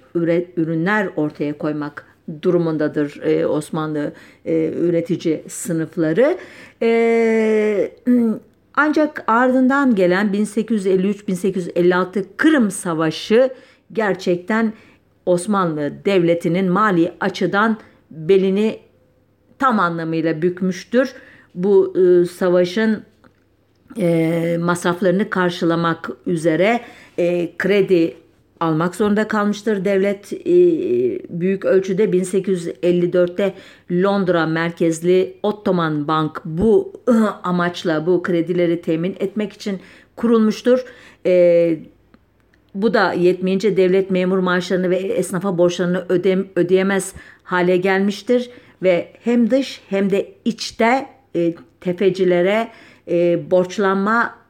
ürünler 0.57 1.09
ortaya 1.17 1.59
koymak 1.59 2.10
durumundadır 2.43 3.21
e, 3.23 3.47
Osmanlı 3.47 4.12
e, 4.45 4.73
üretici 4.73 5.45
sınıfları. 5.49 6.38
E, 6.83 7.93
ancak 8.75 9.25
ardından 9.27 9.95
gelen 9.95 10.27
1853-1856 10.27 12.25
Kırım 12.37 12.71
Savaşı 12.71 13.51
gerçekten 13.93 14.73
Osmanlı 15.27 15.93
Devleti'nin 16.05 16.73
mali 16.73 17.12
açıdan 17.21 17.79
belini 18.11 18.79
tam 19.59 19.81
anlamıyla 19.81 20.43
bükmüştür. 20.43 21.12
Bu 21.55 21.95
e, 21.99 22.27
savaşın 22.27 23.03
e, 23.99 24.57
masraflarını 24.61 25.31
karşılamak 25.31 26.11
üzere 26.27 26.81
e, 27.19 27.57
kredi 27.59 28.16
almak 28.61 28.94
zorunda 28.94 29.29
kalmıştır. 29.29 29.85
Devlet 29.85 30.33
e, 30.33 30.57
büyük 31.40 31.64
ölçüde 31.64 32.05
1854'te 32.05 33.55
Londra 33.92 34.46
merkezli 34.46 35.37
Ottoman 35.42 36.09
Bank 36.09 36.40
bu 36.44 36.92
amaçla 37.42 38.07
bu 38.07 38.23
kredileri 38.23 38.83
temin 38.83 39.16
etmek 39.20 39.53
için 39.53 39.81
kurulmuştur. 40.16 40.85
E, 41.27 41.79
bu 42.75 42.94
da 42.94 43.12
yetmeyince 43.12 43.77
devlet 43.77 44.11
memur 44.11 44.38
maaşlarını 44.38 44.90
ve 44.90 44.96
esnafa 44.96 45.59
borçlarını 45.59 46.05
öde, 46.09 46.38
ödeyemez 46.57 47.14
hale 47.42 47.77
gelmiştir 47.77 48.51
ve 48.83 49.12
hem 49.25 49.51
dış 49.51 49.81
hem 49.88 50.11
de 50.11 50.33
içte 50.44 51.07
e, 51.37 51.55
tefecilere 51.81 52.68
borçlanma 53.51 54.40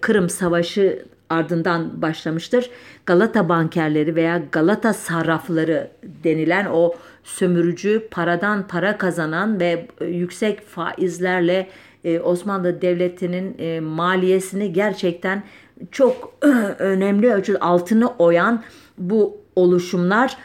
Kırım 0.00 0.28
Savaşı 0.28 1.04
ardından 1.30 2.02
başlamıştır. 2.02 2.70
Galata 3.06 3.48
bankerleri 3.48 4.16
veya 4.16 4.42
Galata 4.52 4.92
sarrafları 4.92 5.90
denilen 6.24 6.66
o 6.72 6.94
sömürücü 7.24 8.08
paradan 8.10 8.66
para 8.68 8.98
kazanan 8.98 9.60
ve 9.60 9.86
e, 10.00 10.04
yüksek 10.04 10.66
faizlerle 10.66 11.68
e, 12.04 12.20
Osmanlı 12.20 12.82
Devleti'nin 12.82 13.56
e, 13.58 13.80
maliyesini 13.80 14.72
gerçekten 14.72 15.42
çok 15.90 16.34
önemli 16.78 17.32
ölçüde 17.32 17.58
altını 17.58 18.08
oyan 18.18 18.62
bu 18.98 19.36
oluşumlar 19.56 20.36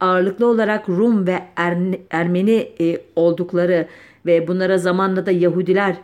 ağırlıklı 0.00 0.46
olarak 0.46 0.88
Rum 0.88 1.26
ve 1.26 1.42
Ermeni 2.10 2.72
oldukları 3.16 3.86
ve 4.26 4.48
bunlara 4.48 4.78
zamanla 4.78 5.26
da 5.26 5.30
Yahudiler 5.30 5.96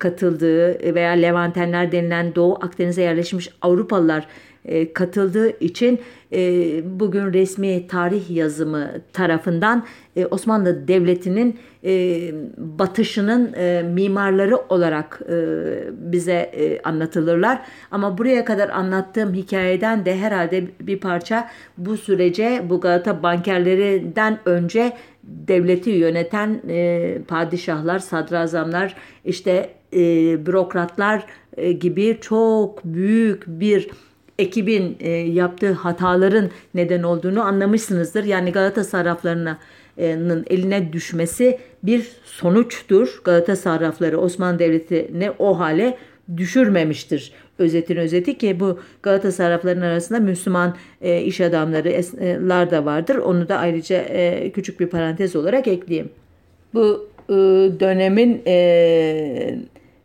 katıldığı 0.00 0.94
veya 0.94 1.10
Levantenler 1.10 1.92
denilen 1.92 2.34
Doğu 2.34 2.54
Akdeniz'e 2.54 3.02
yerleşmiş 3.02 3.50
Avrupalılar 3.62 4.26
e, 4.64 4.92
katıldığı 4.92 5.58
için 5.64 6.00
e, 6.32 6.40
bugün 7.00 7.32
resmi 7.32 7.86
tarih 7.86 8.30
yazımı 8.30 8.90
tarafından 9.12 9.86
e, 10.16 10.26
Osmanlı 10.26 10.88
Devleti'nin 10.88 11.58
e, 11.84 12.20
batışının 12.56 13.52
e, 13.56 13.82
mimarları 13.82 14.56
olarak 14.56 15.20
e, 15.28 15.34
bize 16.12 16.32
e, 16.32 16.82
anlatılırlar. 16.82 17.62
Ama 17.90 18.18
buraya 18.18 18.44
kadar 18.44 18.68
anlattığım 18.68 19.34
hikayeden 19.34 20.04
de 20.04 20.16
herhalde 20.16 20.64
bir 20.80 21.00
parça 21.00 21.50
bu 21.78 21.96
sürece 21.96 22.62
bu 22.68 22.80
Galata 22.80 23.22
bankerlerinden 23.22 24.38
önce 24.44 24.92
devleti 25.22 25.90
yöneten 25.90 26.60
e, 26.68 27.18
padişahlar, 27.28 27.98
sadrazamlar, 27.98 28.96
işte 29.24 29.79
e, 29.92 30.46
bürokratlar 30.46 31.26
e, 31.56 31.72
gibi 31.72 32.18
çok 32.20 32.84
büyük 32.84 33.44
bir 33.46 33.90
ekibin 34.38 34.96
e, 35.00 35.10
yaptığı 35.10 35.72
hataların 35.72 36.50
neden 36.74 37.02
olduğunu 37.02 37.42
anlamışsınızdır. 37.42 38.24
Yani 38.24 38.52
Galata 38.52 38.84
sarraflarının 38.84 39.56
eline 40.50 40.92
düşmesi 40.92 41.58
bir 41.82 42.10
sonuçtur. 42.24 43.20
Galata 43.24 43.56
sarrafları 43.56 44.18
Osmanlı 44.18 44.58
Devleti'ni 44.58 45.30
o 45.38 45.58
hale 45.58 45.98
düşürmemiştir. 46.36 47.32
Özetin 47.58 47.96
özeti 47.96 48.38
ki 48.38 48.60
bu 48.60 48.78
Galata 49.02 49.32
sarraflarının 49.32 49.84
arasında 49.84 50.20
Müslüman 50.20 50.76
e, 51.00 51.20
iş 51.22 51.40
adamları 51.40 52.70
da 52.70 52.84
vardır. 52.84 53.16
Onu 53.16 53.48
da 53.48 53.56
ayrıca 53.56 53.96
e, 53.96 54.50
küçük 54.50 54.80
bir 54.80 54.86
parantez 54.86 55.36
olarak 55.36 55.68
ekleyeyim. 55.68 56.10
Bu 56.74 57.08
e, 57.28 57.34
dönemin 57.80 58.42
e, 58.46 59.58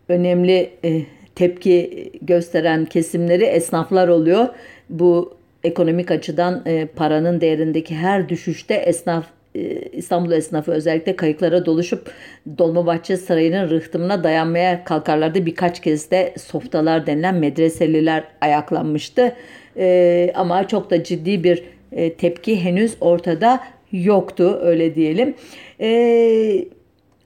önemli 0.09 0.69
e, 0.85 1.01
tepki 1.35 2.11
gösteren 2.21 2.85
kesimleri 2.85 3.43
esnaflar 3.43 4.07
oluyor. 4.07 4.47
Bu 4.89 5.37
ekonomik 5.63 6.11
açıdan 6.11 6.63
e, 6.65 6.85
paranın 6.85 7.41
değerindeki 7.41 7.95
her 7.95 8.29
düşüşte 8.29 8.73
esnaf 8.73 9.25
e, 9.55 9.81
İstanbul 9.93 10.31
esnafı 10.31 10.71
özellikle 10.71 11.15
kayıklara 11.15 11.65
doluşup 11.65 12.11
Dolmabahçe 12.57 13.17
Sarayı'nın 13.17 13.69
rıhtımına 13.69 14.23
dayanmaya 14.23 14.83
kalkarlardı. 14.83 15.45
Birkaç 15.45 15.81
kez 15.81 16.11
de 16.11 16.33
softalar 16.37 17.07
denilen 17.07 17.35
medreseliler 17.35 18.23
ayaklanmıştı. 18.41 19.35
E, 19.77 20.31
ama 20.35 20.67
çok 20.67 20.89
da 20.91 21.03
ciddi 21.03 21.43
bir 21.43 21.63
e, 21.91 22.13
tepki 22.13 22.63
henüz 22.63 22.95
ortada 23.01 23.63
yoktu 23.91 24.59
öyle 24.63 24.95
diyelim. 24.95 25.33
E, 25.81 26.65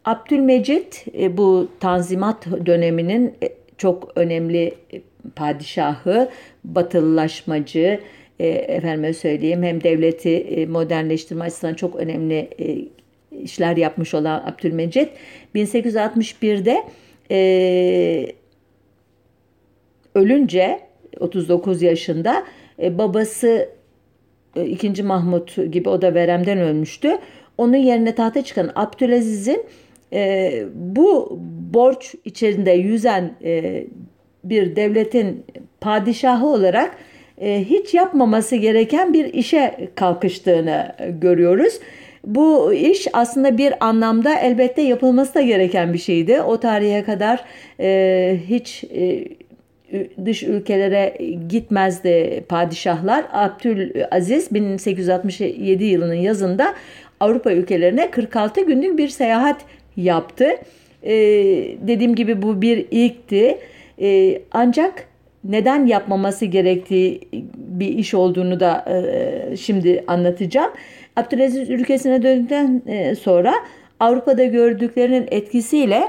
Abdülmecit 0.10 1.06
e, 1.20 1.38
bu 1.38 1.68
Tanzimat 1.80 2.46
döneminin 2.66 3.34
e, 3.44 3.50
çok 3.78 4.12
önemli 4.16 4.76
e, 4.94 5.02
padişahı, 5.36 6.30
batılılaşmacı, 6.64 8.00
efendime 8.40 9.14
söyleyeyim 9.14 9.64
hem 9.64 9.84
devleti 9.84 10.68
modernleştirme 10.70 11.44
açısından 11.46 11.74
çok 11.74 11.96
önemli 11.96 12.50
işler 13.44 13.78
yapmış 13.78 14.14
olan 14.14 14.44
Abdülmecit 14.46 15.10
1861'de 15.56 16.84
e, 17.32 18.32
ölünce 20.16 20.80
39 21.20 21.82
yaşında 21.82 22.46
e, 22.82 22.98
babası 22.98 23.70
e, 24.56 24.66
2. 24.66 25.04
Mahmut 25.04 25.56
gibi 25.72 25.90
o 25.90 26.02
da 26.02 26.14
veremden 26.14 26.58
ölmüştü. 26.58 27.18
Onun 27.58 27.78
yerine 27.78 28.16
tahta 28.16 28.44
çıkan 28.44 28.72
Abdülaziz'in 28.76 29.66
e, 30.14 30.64
bu 30.76 31.40
borç 31.74 32.16
içerisinde 32.26 32.72
yüzen 32.72 33.34
e, 33.44 33.86
bir 34.44 34.76
devletin 34.76 35.46
padişahı 35.82 36.48
olarak 36.48 36.98
e, 37.42 37.66
hiç 37.70 37.94
yapmaması 37.94 38.56
gereken 38.56 39.14
bir 39.14 39.34
işe 39.34 39.90
kalkıştığını 39.96 40.96
görüyoruz. 41.22 41.80
Bu 42.26 42.74
iş 42.74 43.08
aslında 43.14 43.58
bir 43.58 43.74
anlamda 43.86 44.40
elbette 44.40 44.82
yapılması 44.82 45.36
da 45.36 45.42
gereken 45.42 45.94
bir 45.94 45.98
şeydi. 45.98 46.42
O 46.42 46.60
tarihe 46.60 47.04
kadar 47.04 47.44
e, 47.80 48.40
hiç 48.50 48.84
e, 48.84 49.26
dış 50.26 50.44
ülkelere 50.44 51.18
gitmezdi 51.50 52.44
padişahlar. 52.50 53.26
Abdülaziz 53.32 54.54
1867 54.54 55.84
yılının 55.84 56.14
yazında 56.14 56.74
Avrupa 57.20 57.52
ülkelerine 57.52 58.12
46 58.12 58.62
günlük 58.62 58.98
bir 58.98 59.08
seyahat 59.08 59.62
yaptı. 60.04 60.50
E, 61.04 61.14
dediğim 61.88 62.16
gibi 62.16 62.42
bu 62.42 62.62
bir 62.62 62.86
ilkti. 62.92 63.58
E, 64.02 64.42
ancak 64.52 65.08
neden 65.44 65.86
yapmaması 65.86 66.46
gerektiği 66.46 67.22
bir 67.56 67.88
iş 67.88 68.14
olduğunu 68.14 68.60
da 68.60 68.86
e, 68.88 69.58
şimdi 69.58 70.04
anlatacağım. 70.08 70.72
Abdülaziz 71.16 71.70
ülkesine 71.70 72.24
döndükten 72.24 72.82
e, 72.88 73.16
sonra 73.16 73.54
Avrupa'da 74.00 74.46
gördüklerinin 74.46 75.28
etkisiyle 75.32 76.04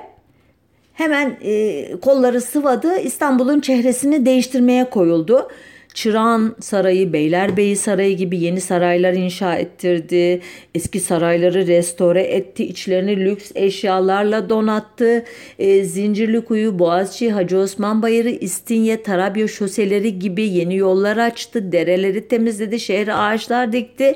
hemen 0.95 1.37
e, 1.45 1.87
kolları 2.01 2.41
sıvadı 2.41 2.99
İstanbul'un 2.99 3.61
çehresini 3.61 4.27
değiştirmeye 4.27 4.85
koyuldu. 4.85 5.49
Çırağan 5.95 6.57
Sarayı, 6.61 7.13
Beylerbeyi 7.13 7.77
Sarayı 7.77 8.17
gibi 8.17 8.39
yeni 8.39 8.61
saraylar 8.61 9.13
inşa 9.13 9.57
ettirdi. 9.57 10.41
Eski 10.75 11.01
sarayları 11.01 11.67
restore 11.67 12.23
etti. 12.23 12.65
içlerini 12.65 13.17
lüks 13.17 13.53
eşyalarla 13.55 14.49
donattı. 14.51 15.25
E, 15.59 15.85
Zincirlikuyu, 15.85 16.79
Boğaziçi, 16.79 17.33
Hacı 17.33 17.59
Osman 17.59 18.03
Bayırı, 18.03 18.31
İstinye, 18.31 19.03
Tarabya 19.03 19.49
şoseleri 19.49 20.19
gibi 20.19 20.49
yeni 20.49 20.77
yollar 20.77 21.17
açtı. 21.17 21.73
Dereleri 21.73 22.29
temizledi, 22.29 22.81
şehre 22.81 23.15
ağaçlar 23.15 23.73
dikti. 23.73 24.15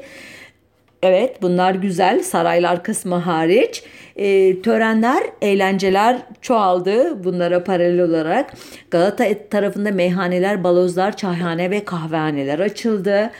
Evet 1.06 1.42
bunlar 1.42 1.74
güzel 1.74 2.22
saraylar 2.22 2.82
kısmı 2.82 3.14
hariç. 3.14 3.82
E, 4.16 4.62
törenler, 4.62 5.22
eğlenceler 5.42 6.18
çoğaldı 6.40 7.24
bunlara 7.24 7.64
paralel 7.64 8.00
olarak. 8.00 8.54
Galata 8.90 9.24
tarafında 9.50 9.90
meyhaneler, 9.90 10.64
balozlar, 10.64 11.16
çayhane 11.16 11.70
ve 11.70 11.84
kahvehaneler 11.84 12.58
açıldı. 12.58 13.30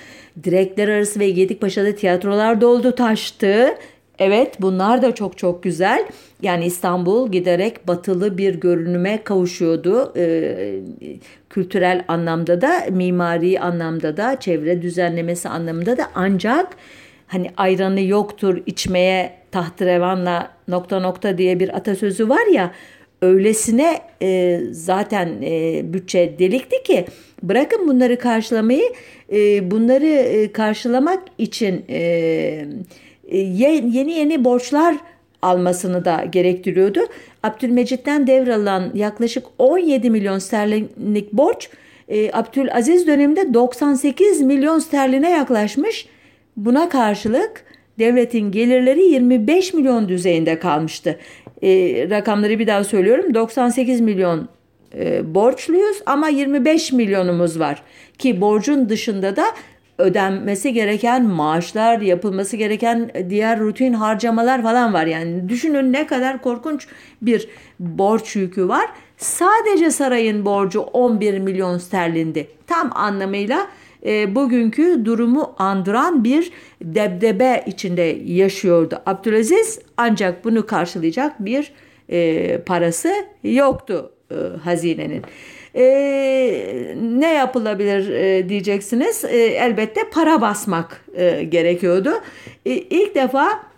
Direkler 0.45 0.89
arası 0.89 1.21
ve 1.21 1.31
Gedikpaşa'da 1.31 1.95
tiyatrolar 1.95 2.61
doldu 2.61 2.95
taştı. 2.95 3.69
Evet 4.19 4.57
bunlar 4.61 5.03
da 5.03 5.15
çok 5.15 5.39
çok 5.39 5.63
güzel. 5.63 6.07
Yani 6.43 6.65
İstanbul 6.65 7.33
giderek 7.33 7.89
batılı 7.89 8.39
bir 8.39 8.55
görünüme 8.55 9.23
kavuşuyordu. 9.25 10.13
Ee, 10.17 10.81
kültürel 11.51 12.05
anlamda 12.09 12.61
da, 12.61 12.87
mimari 12.91 13.61
anlamda 13.61 14.17
da, 14.17 14.41
çevre 14.41 14.83
düzenlemesi 14.83 15.49
anlamında 15.49 15.97
da 15.97 16.07
ancak 16.15 16.77
hani 17.27 17.51
ayranı 17.57 18.01
yoktur 18.01 18.63
içmeye 18.67 19.33
tahtrevanla 19.51 20.51
nokta 20.69 21.01
nokta 21.01 21.39
diye 21.39 21.61
bir 21.61 21.77
atasözü 21.77 22.29
var 22.29 22.47
ya 22.53 22.73
öylesine 23.23 24.01
e, 24.23 24.61
zaten 24.71 25.43
e, 25.43 25.83
bütçe 25.93 26.39
delikti 26.39 26.83
ki 26.83 27.07
bırakın 27.43 27.89
bunları 27.89 28.19
karşılamayı 28.19 28.93
e, 29.33 29.71
bunları 29.71 30.07
e, 30.07 30.53
karşılamak 30.53 31.23
için 31.39 31.85
e, 31.89 31.99
e, 33.29 33.39
yeni 33.39 34.13
yeni 34.13 34.45
borçlar 34.45 34.97
almasını 35.43 36.05
da 36.05 36.25
gerektiriyordu. 36.25 37.01
Abdülmecit'ten 37.43 38.27
devralan 38.27 38.91
yaklaşık 38.95 39.45
17 39.59 40.11
milyon 40.11 40.39
sterlinlik 40.39 41.33
borç 41.33 41.69
e, 42.09 42.33
Abdülaziz 42.33 43.07
döneminde 43.07 43.55
98 43.55 44.41
milyon 44.41 44.79
sterline 44.79 45.31
yaklaşmış. 45.31 46.07
Buna 46.57 46.89
karşılık 46.89 47.65
devletin 47.99 48.51
gelirleri 48.51 49.03
25 49.03 49.75
milyon 49.75 50.09
düzeyinde 50.09 50.59
kalmıştı. 50.59 51.19
E, 51.63 51.71
rakamları 52.11 52.59
bir 52.59 52.67
daha 52.67 52.85
söylüyorum. 52.85 53.35
98 53.35 54.01
milyon 54.01 54.49
e, 54.95 55.35
borçluyuz 55.35 56.03
ama 56.07 56.29
25 56.29 56.93
milyonumuz 56.93 57.61
var. 57.61 57.83
Ki 58.19 58.41
borcun 58.41 58.89
dışında 58.89 59.37
da 59.37 59.45
ödenmesi 59.99 60.73
gereken 60.73 61.25
maaşlar, 61.25 62.01
yapılması 62.01 62.57
gereken 62.57 63.11
diğer 63.29 63.61
rutin 63.61 63.93
harcamalar 63.93 64.63
falan 64.63 64.95
var. 64.95 65.07
Yani 65.07 65.49
düşünün 65.49 65.93
ne 65.93 66.07
kadar 66.07 66.43
korkunç 66.43 66.87
bir 67.23 67.49
borç 67.81 68.37
yükü 68.37 68.69
var. 68.69 68.87
Sadece 69.17 69.91
sarayın 69.91 70.45
borcu 70.45 70.81
11 70.81 71.39
milyon 71.39 71.79
sterlindi. 71.79 72.49
Tam 72.67 72.91
anlamıyla 72.95 73.67
e, 74.05 74.35
bugünkü 74.35 75.05
durumu 75.05 75.55
andıran 75.59 76.25
bir 76.25 76.51
debdebe 76.83 77.65
içinde 77.67 78.19
yaşıyordu 78.25 79.03
Abdülaziz. 79.07 79.81
Ancak 79.97 80.45
bunu 80.45 80.67
karşılayacak 80.67 81.45
bir 81.45 81.73
e, 82.09 82.59
parası 82.59 83.13
yoktu 83.43 84.13
e, 84.31 84.35
hazinenin. 84.65 85.23
E, 85.75 85.85
ne 87.03 87.33
yapılabilir 87.33 88.09
e, 88.11 88.49
diyeceksiniz. 88.49 89.25
E, 89.25 89.37
elbette 89.37 90.01
para 90.13 90.41
basmak 90.41 91.05
e, 91.15 91.45
gerekiyordu. 91.45 92.13
E, 92.67 92.71
ilk 92.73 93.15
defa 93.15 93.74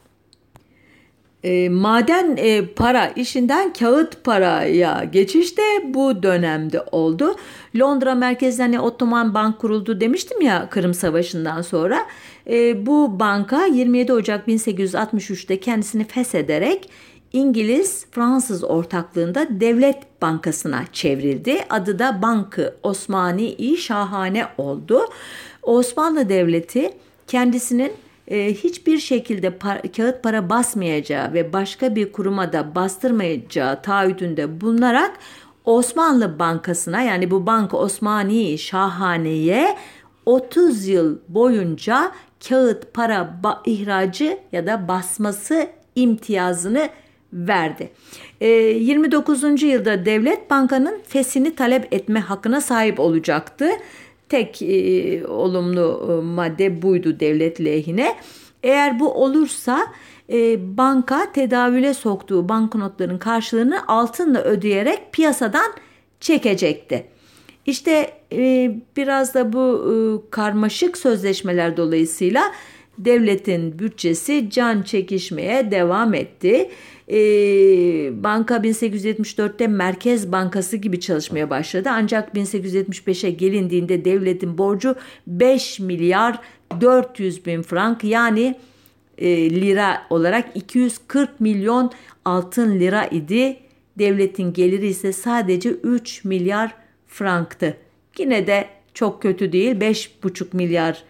E, 1.47 1.69
maden 1.69 2.37
e, 2.37 2.67
para 2.67 3.09
işinden 3.09 3.73
kağıt 3.73 4.25
paraya 4.25 5.05
geçiş 5.05 5.59
de 5.59 5.95
bu 5.95 6.23
dönemde 6.23 6.81
oldu. 6.93 7.37
Londra 7.77 8.15
merkezden 8.15 8.65
hani 8.65 8.81
Ottoman 8.81 9.35
Bank 9.35 9.59
kuruldu 9.59 10.01
demiştim 10.01 10.41
ya 10.41 10.69
Kırım 10.71 10.95
Savaşı'ndan 10.95 11.63
sonra. 11.63 12.07
E, 12.51 12.87
bu 12.87 13.21
banka 13.21 13.67
27 13.67 14.13
Ocak 14.13 14.49
1863'te 14.49 15.61
kendisini 15.61 16.05
feshederek 16.05 16.91
İngiliz 17.33 18.07
Fransız 18.11 18.65
ortaklığında 18.65 19.47
Devlet 19.51 20.23
Bankası'na 20.23 20.85
çevrildi. 20.93 21.59
Adı 21.71 21.99
da 21.99 22.23
Bankı 22.23 22.75
Osmani-i 22.83 23.77
Şahane 23.77 24.47
oldu. 24.59 25.01
Osmanlı 25.63 26.29
Devleti 26.29 26.91
kendisinin 27.27 27.93
e, 28.29 28.55
hiçbir 28.55 28.99
şekilde 28.99 29.51
par, 29.51 29.83
kağıt 29.97 30.23
para 30.23 30.51
basmayacağı 30.51 31.33
ve 31.33 31.53
başka 31.53 31.97
bir 31.97 32.12
kuruma 32.12 32.53
da 32.53 32.75
bastırmayacağı 32.75 33.83
taahhüdünde 33.83 34.61
bulunarak 34.61 35.19
Osmanlı 35.65 36.39
Bankası'na 36.39 37.03
yani 37.03 37.31
bu 37.31 37.47
banka 37.47 37.77
Osmani 37.77 38.59
Şahane'ye 38.59 39.77
30 40.27 40.89
yıl 40.89 41.19
boyunca 41.29 42.12
kağıt 42.49 42.95
para 42.95 43.41
ihracı 43.67 44.39
ya 44.53 44.67
da 44.67 44.89
basması 44.89 45.67
imtiyazını 45.95 46.89
verdi. 47.33 47.91
E, 48.41 48.49
29. 48.49 49.62
yılda 49.62 50.05
devlet 50.07 50.51
bankanın 50.51 50.99
fesini 51.09 51.55
talep 51.55 51.93
etme 51.93 52.21
hakkına 52.21 52.61
sahip 52.61 53.01
olacaktı. 53.01 53.69
Tek 54.29 54.62
e, 54.62 55.27
olumlu 55.27 56.09
e, 56.11 56.25
madde 56.25 56.83
buydu 56.83 57.21
devlet 57.21 57.61
lehine. 57.61 58.17
Eğer 58.62 59.01
bu 59.01 59.15
olursa 59.15 59.87
e, 60.33 60.59
banka 60.77 61.33
tedavüle 61.33 61.95
soktuğu 61.95 62.49
banknotların 62.49 63.19
karşılığını 63.19 63.89
altınla 63.89 64.43
ödeyerek 64.43 65.12
piyasadan 65.12 65.73
çekecekti. 66.21 67.07
İşte 67.67 68.11
e, 68.33 68.75
biraz 68.97 69.35
da 69.35 69.53
bu 69.53 69.93
e, 69.93 69.95
karmaşık 70.31 70.99
sözleşmeler 70.99 71.77
dolayısıyla 71.77 72.43
devletin 72.99 73.79
bütçesi 73.79 74.51
can 74.51 74.83
çekişmeye 74.83 75.71
devam 75.71 76.15
etti. 76.15 76.71
E, 77.09 77.19
banka 78.23 78.57
1874'te 78.57 79.67
Merkez 79.67 80.33
Bankası 80.33 80.77
gibi 80.77 81.01
çalışmaya 81.01 81.51
başladı. 81.51 81.89
Ancak 81.93 82.35
1875'e 82.35 83.31
gelindiğinde 83.31 84.05
devletin 84.05 84.59
borcu 84.59 84.95
5 85.27 85.81
milyar 85.81 86.41
400 86.81 87.47
bin 87.47 87.63
frank 87.63 88.05
yani 88.05 88.55
e, 89.19 89.51
lira 89.51 90.03
olarak 90.11 90.49
240 90.55 91.41
milyon 91.41 91.93
altın 92.25 92.81
lira 92.81 93.07
idi. 93.07 93.57
Devletin 93.99 94.53
geliri 94.53 94.87
ise 94.87 95.13
sadece 95.13 95.71
3 95.71 96.25
milyar 96.25 96.75
franktı. 97.07 97.77
Yine 98.19 98.47
de 98.47 98.69
çok 98.95 99.23
kötü 99.23 99.53
değil. 99.53 99.77
5,5 99.77 100.45
milyar 100.53 101.03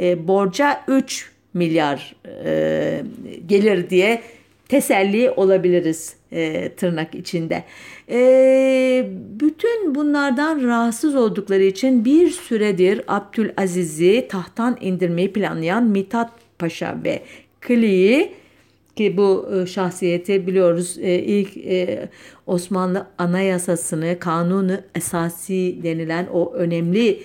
e, 0.00 0.28
borca 0.28 0.84
3 0.88 1.33
milyar 1.54 2.16
e, 2.44 3.02
gelir 3.46 3.90
diye 3.90 4.22
teselli 4.68 5.30
olabiliriz 5.30 6.16
e, 6.32 6.72
tırnak 6.76 7.14
içinde. 7.14 7.64
E, 8.10 9.06
bütün 9.40 9.94
bunlardan 9.94 10.64
rahatsız 10.64 11.14
oldukları 11.14 11.62
için 11.62 12.04
bir 12.04 12.30
süredir 12.30 13.00
Abdülaziz'i 13.08 14.28
tahttan 14.28 14.78
indirmeyi 14.80 15.32
planlayan 15.32 15.84
Mithat 15.84 16.30
Paşa 16.58 16.98
ve 17.04 17.22
Kli'yi 17.60 18.32
ki 18.96 19.16
bu 19.16 19.48
e, 19.54 19.66
şahsiyeti 19.66 20.46
biliyoruz 20.46 20.98
e, 20.98 21.18
ilk 21.18 21.56
e, 21.56 22.08
Osmanlı 22.46 23.06
Anayasasını, 23.18 24.18
Kanunu 24.18 24.76
Esasi 24.94 25.78
denilen 25.82 26.26
o 26.32 26.52
önemli 26.52 27.22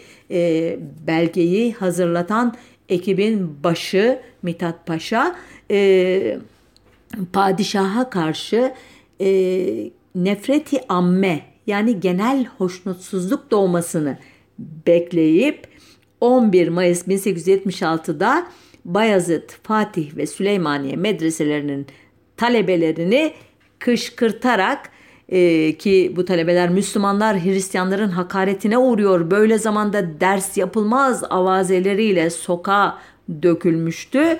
belgeyi 1.07 1.73
hazırlatan 1.73 2.55
ekibin 2.89 3.63
başı 3.63 4.19
Mithat 4.41 4.87
Paşa 4.87 5.35
e, 5.71 6.37
padişaha 7.33 8.09
karşı 8.09 8.73
e, 9.21 9.29
nefreti 10.15 10.87
amme 10.89 11.41
yani 11.67 11.99
genel 11.99 12.45
hoşnutsuzluk 12.45 13.51
doğmasını 13.51 14.17
bekleyip 14.59 15.67
11 16.21 16.67
Mayıs 16.67 17.07
1876'da 17.07 18.47
Bayezid, 18.85 19.49
Fatih 19.63 20.17
ve 20.17 20.27
Süleymaniye 20.27 20.95
medreselerinin 20.95 21.87
talebelerini 22.37 23.33
kışkırtarak 23.79 24.91
e, 25.29 25.77
ki 25.77 26.13
bu 26.15 26.25
talebeler 26.25 26.69
Müslümanlar 26.69 27.43
Hristiyanların 27.43 28.09
hakaretine 28.09 28.77
uğruyor. 28.77 29.31
Böyle 29.31 29.57
zamanda 29.57 30.19
ders 30.19 30.57
yapılmaz 30.57 31.23
avazeleriyle 31.29 32.29
sokağa 32.29 32.97
dökülmüştü. 33.41 34.37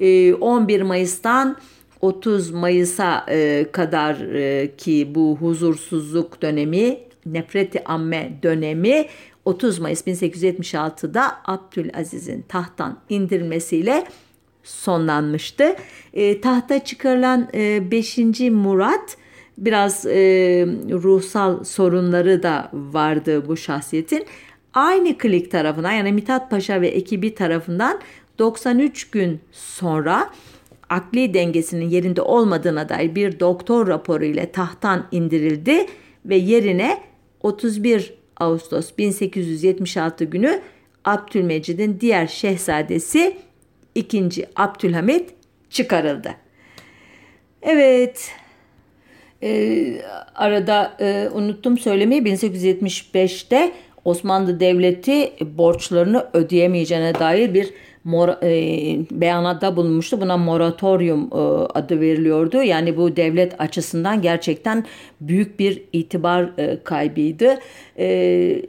E, 0.00 0.34
11 0.34 0.82
Mayıs'tan 0.82 1.56
30 2.00 2.50
Mayıs'a 2.50 3.26
e, 3.28 3.66
kadar 3.72 4.20
e, 4.34 4.76
ki 4.76 5.12
bu 5.14 5.36
huzursuzluk 5.40 6.42
dönemi, 6.42 6.98
nefreti 7.26 7.84
amme 7.84 8.32
dönemi 8.42 9.06
30 9.44 9.78
Mayıs 9.78 10.06
1876'da 10.06 11.38
Abdülaziz'in 11.44 12.42
tahttan 12.42 12.98
indirilmesiyle 13.08 14.04
sonlanmıştı. 14.62 15.76
E, 16.12 16.40
tahta 16.40 16.84
çıkarılan 16.84 17.48
e, 17.54 17.90
5. 17.90 18.18
Murat 18.50 19.16
biraz 19.58 20.06
e, 20.06 20.12
ruhsal 20.90 21.64
sorunları 21.64 22.42
da 22.42 22.70
vardı 22.72 23.48
bu 23.48 23.56
şahsiyetin. 23.56 24.26
Aynı 24.74 25.18
klik 25.18 25.50
tarafından 25.50 25.92
yani 25.92 26.12
Mithat 26.12 26.50
Paşa 26.50 26.80
ve 26.80 26.88
ekibi 26.88 27.34
tarafından 27.34 28.00
93 28.38 29.10
gün 29.10 29.40
sonra 29.52 30.30
akli 30.88 31.34
dengesinin 31.34 31.88
yerinde 31.88 32.22
olmadığına 32.22 32.88
dair 32.88 33.14
bir 33.14 33.40
doktor 33.40 33.88
raporu 33.88 34.24
ile 34.24 34.52
tahttan 34.52 35.06
indirildi 35.12 35.86
ve 36.24 36.36
yerine 36.36 36.98
31 37.42 38.14
Ağustos 38.36 38.90
1876 38.98 40.24
günü 40.24 40.60
Abdülmecid'in 41.04 42.00
diğer 42.00 42.26
şehzadesi 42.26 43.36
2. 43.94 44.28
Abdülhamit 44.56 45.30
çıkarıldı. 45.70 46.34
Evet, 47.62 48.32
e, 49.42 50.02
arada 50.34 50.92
e, 51.00 51.28
unuttum 51.34 51.78
söylemeyi 51.78 52.22
1875'te 52.22 53.72
Osmanlı 54.04 54.60
Devleti 54.60 55.32
borçlarını 55.40 56.26
ödeyemeyeceğine 56.32 57.14
dair 57.14 57.54
bir 57.54 57.70
mor, 58.04 58.28
e, 58.28 58.50
beyanata 59.10 59.76
bulunmuştu. 59.76 60.20
Buna 60.20 60.36
moratorium 60.36 61.30
e, 61.32 61.36
adı 61.74 62.00
veriliyordu. 62.00 62.62
Yani 62.62 62.96
bu 62.96 63.16
devlet 63.16 63.60
açısından 63.60 64.22
gerçekten 64.22 64.84
büyük 65.20 65.58
bir 65.58 65.82
itibar 65.92 66.50
e, 66.58 66.82
kaybıydı. 66.84 67.58
E, 67.98 68.62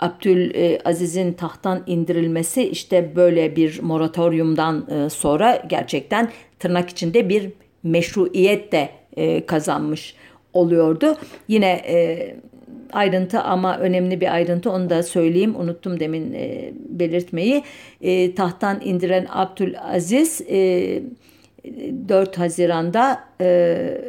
Abdülaziz'in 0.00 1.32
tahttan 1.32 1.82
indirilmesi 1.86 2.68
işte 2.68 3.12
böyle 3.16 3.56
bir 3.56 3.80
moratoriumdan 3.82 4.86
e, 4.90 5.10
sonra 5.10 5.62
gerçekten 5.68 6.30
tırnak 6.58 6.90
içinde 6.90 7.28
bir 7.28 7.50
meşruiyet 7.82 8.72
de 8.72 8.88
e, 9.16 9.46
kazanmış 9.46 10.14
oluyordu. 10.52 11.16
Yine 11.48 11.70
e, 11.70 12.36
ayrıntı 12.92 13.40
ama 13.40 13.78
önemli 13.78 14.20
bir 14.20 14.34
ayrıntı 14.34 14.70
onu 14.70 14.90
da 14.90 15.02
söyleyeyim. 15.02 15.56
Unuttum 15.56 16.00
demin 16.00 16.32
e, 16.32 16.72
belirtmeyi. 16.88 17.62
E, 18.00 18.34
tahttan 18.34 18.80
indiren 18.84 19.26
Abdülaziz 19.30 20.40
e, 20.40 21.02
4 22.08 22.38
Haziran'da 22.38 23.24
e, 23.40 24.00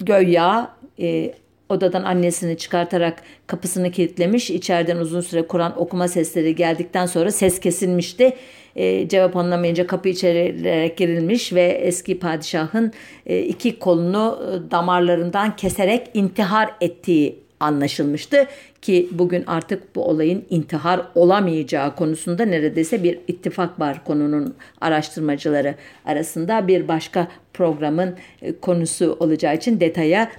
göya 0.00 0.76
e, 1.00 1.34
odadan 1.68 2.04
annesini 2.04 2.56
çıkartarak 2.56 3.22
kapısını 3.46 3.90
kilitlemiş. 3.90 4.50
İçeriden 4.50 4.96
uzun 4.96 5.20
süre 5.20 5.42
Kur'an 5.42 5.80
okuma 5.80 6.08
sesleri 6.08 6.54
geldikten 6.54 7.06
sonra 7.06 7.30
ses 7.30 7.60
kesilmişti. 7.60 8.36
E, 8.76 9.08
cevap 9.08 9.36
anlamayınca 9.36 9.86
kapı 9.86 10.08
içeri 10.08 10.94
girilmiş 10.96 11.52
ve 11.52 11.62
eski 11.62 12.18
padişahın 12.18 12.92
e, 13.26 13.40
iki 13.40 13.78
kolunu 13.78 14.38
e, 14.42 14.70
damarlarından 14.70 15.56
keserek 15.56 16.10
intihar 16.14 16.70
ettiği 16.80 17.46
anlaşılmıştı 17.60 18.46
ki 18.82 19.08
bugün 19.12 19.44
artık 19.46 19.96
bu 19.96 20.04
olayın 20.04 20.44
intihar 20.50 21.00
olamayacağı 21.14 21.96
konusunda 21.96 22.44
neredeyse 22.44 23.02
bir 23.02 23.18
ittifak 23.28 23.80
var 23.80 24.04
konunun 24.04 24.54
araştırmacıları 24.80 25.74
arasında 26.04 26.68
bir 26.68 26.88
başka 26.88 27.28
programın 27.54 28.14
e, 28.42 28.60
konusu 28.60 29.16
olacağı 29.20 29.56
için 29.56 29.80
detaya 29.80 30.30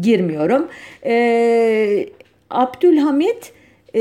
girmiyorum. 0.00 0.68
Ee, 1.04 2.08
Abdülhamit 2.50 3.52
e, 3.94 4.00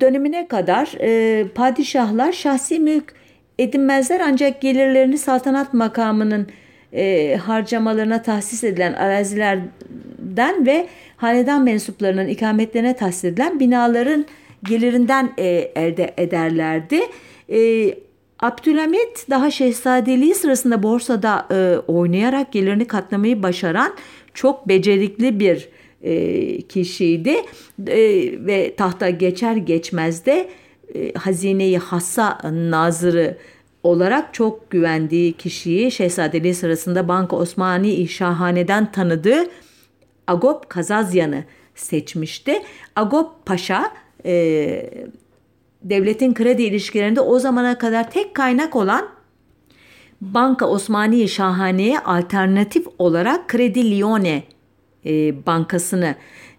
dönemine 0.00 0.48
kadar 0.48 0.92
e, 1.00 1.44
padişahlar 1.48 2.32
şahsi 2.32 2.78
mülk 2.78 3.14
edinmezler 3.58 4.20
ancak 4.20 4.60
gelirlerini 4.60 5.18
saltanat 5.18 5.74
makamının 5.74 6.46
e, 6.92 7.36
harcamalarına 7.36 8.22
tahsis 8.22 8.64
edilen 8.64 8.92
arazilerden 8.92 10.66
ve 10.66 10.86
hanedan 11.16 11.64
mensuplarının 11.64 12.28
ikametlerine 12.28 12.96
tahsis 12.96 13.24
edilen 13.24 13.60
binaların 13.60 14.26
gelirinden 14.64 15.32
e, 15.38 15.46
elde 15.76 16.14
ederlerdi. 16.16 17.00
E, 17.48 17.94
Abdülhamit 18.42 19.26
daha 19.30 19.50
şehzadeliği 19.50 20.34
sırasında 20.34 20.82
borsada 20.82 21.46
e, 21.50 21.78
oynayarak 21.86 22.52
gelirini 22.52 22.84
katlamayı 22.86 23.42
başaran 23.42 23.94
çok 24.34 24.68
becerikli 24.68 25.40
bir 25.40 25.68
e, 26.02 26.62
kişiydi 26.62 27.36
e, 27.86 27.98
ve 28.46 28.74
tahta 28.76 29.10
geçer 29.10 29.56
geçmez 29.56 30.26
de 30.26 30.50
e, 30.94 31.12
hazineyi 31.12 31.78
hassa 31.78 32.38
nazırı 32.52 33.38
olarak 33.82 34.34
çok 34.34 34.70
güvendiği 34.70 35.32
kişiyi 35.32 35.90
şehzadeliği 35.90 36.54
sırasında 36.54 37.08
Banka 37.08 37.36
Osmani 37.36 38.08
Şahane'den 38.08 38.92
tanıdığı 38.92 39.46
Agop 40.26 40.70
Kazazyan'ı 40.70 41.44
seçmişti. 41.74 42.62
Agop 42.96 43.46
Paşa 43.46 43.92
e, 44.24 44.90
devletin 45.84 46.34
kredi 46.34 46.62
ilişkilerinde 46.62 47.20
o 47.20 47.38
zamana 47.38 47.78
kadar 47.78 48.10
tek 48.10 48.34
kaynak 48.34 48.76
olan 48.76 49.08
Banka 50.20 50.66
Osmani 50.66 51.28
Şahane'ye 51.28 51.98
alternatif 51.98 52.86
olarak 52.98 53.48
Kredi 53.48 53.90
Lione 53.90 54.42
e, 55.06 55.46
bankasını 55.46 56.14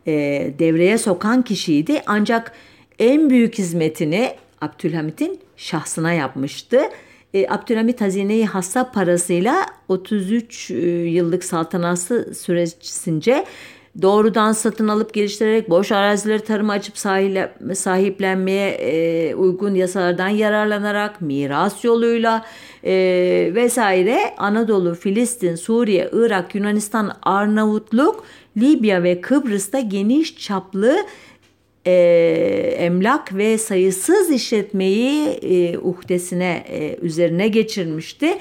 e, 0.07 0.11
devreye 0.59 0.97
sokan 0.97 1.41
kişiydi. 1.41 2.01
Ancak 2.05 2.51
en 2.99 3.29
büyük 3.29 3.57
hizmetini 3.57 4.35
Abdülhamit'in 4.61 5.39
şahsına 5.57 6.13
yapmıştı. 6.13 6.81
E, 7.33 7.47
Abdülhamit 7.49 8.01
hazineyi 8.01 8.45
hassa 8.45 8.91
parasıyla 8.91 9.65
33 9.87 10.71
e, 10.71 10.75
yıllık 10.89 11.43
saltanatı 11.43 12.35
süresince 12.35 13.45
doğrudan 14.01 14.51
satın 14.51 14.87
alıp 14.87 15.13
geliştirerek 15.13 15.69
boş 15.69 15.91
arazileri 15.91 16.43
tarıma 16.43 16.73
açıp 16.73 16.97
sahiplenmeye 17.73 18.69
e, 18.69 19.35
uygun 19.35 19.75
yasalardan 19.75 20.27
yararlanarak 20.27 21.21
miras 21.21 21.83
yoluyla 21.83 22.45
e, 22.83 22.93
vesaire 23.55 24.19
Anadolu, 24.37 24.95
Filistin, 24.95 25.55
Suriye, 25.55 26.09
Irak, 26.13 26.55
Yunanistan, 26.55 27.17
Arnavutluk, 27.21 28.23
Libya 28.57 29.03
ve 29.03 29.21
Kıbrıs'ta 29.21 29.79
geniş 29.79 30.37
çaplı 30.37 30.97
e, 31.85 31.93
emlak 32.79 33.37
ve 33.37 33.57
sayısız 33.57 34.31
işletmeyi 34.31 35.27
e, 35.27 35.77
uhdesine 35.77 36.65
e, 36.69 36.97
üzerine 37.01 37.47
geçirmişti. 37.47 38.37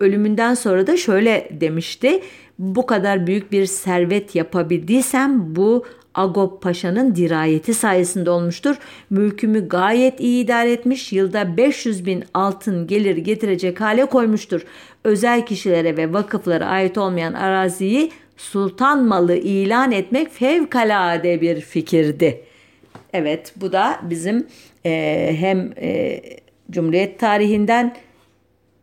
Ölümünden 0.00 0.54
sonra 0.54 0.86
da 0.86 0.96
şöyle 0.96 1.48
demişti 1.50 2.22
bu 2.62 2.86
kadar 2.86 3.26
büyük 3.26 3.52
bir 3.52 3.66
servet 3.66 4.34
yapabildiysem 4.34 5.56
bu 5.56 5.84
Agop 6.14 6.62
Paşa'nın 6.62 7.14
dirayeti 7.14 7.74
sayesinde 7.74 8.30
olmuştur. 8.30 8.76
Mülkümü 9.10 9.68
gayet 9.68 10.20
iyi 10.20 10.44
idare 10.44 10.72
etmiş, 10.72 11.12
yılda 11.12 11.56
500 11.56 12.06
bin 12.06 12.24
altın 12.34 12.86
gelir 12.86 13.16
getirecek 13.16 13.80
hale 13.80 14.04
koymuştur. 14.04 14.60
Özel 15.04 15.46
kişilere 15.46 15.96
ve 15.96 16.12
vakıflara 16.12 16.66
ait 16.66 16.98
olmayan 16.98 17.32
araziyi 17.32 18.10
sultan 18.36 19.04
malı 19.04 19.36
ilan 19.36 19.92
etmek 19.92 20.30
fevkalade 20.32 21.40
bir 21.40 21.60
fikirdi. 21.60 22.44
Evet 23.12 23.52
bu 23.56 23.72
da 23.72 24.00
bizim 24.02 24.46
e, 24.86 25.34
hem 25.38 25.72
e, 25.80 26.20
Cumhuriyet 26.70 27.18
tarihinden 27.18 27.96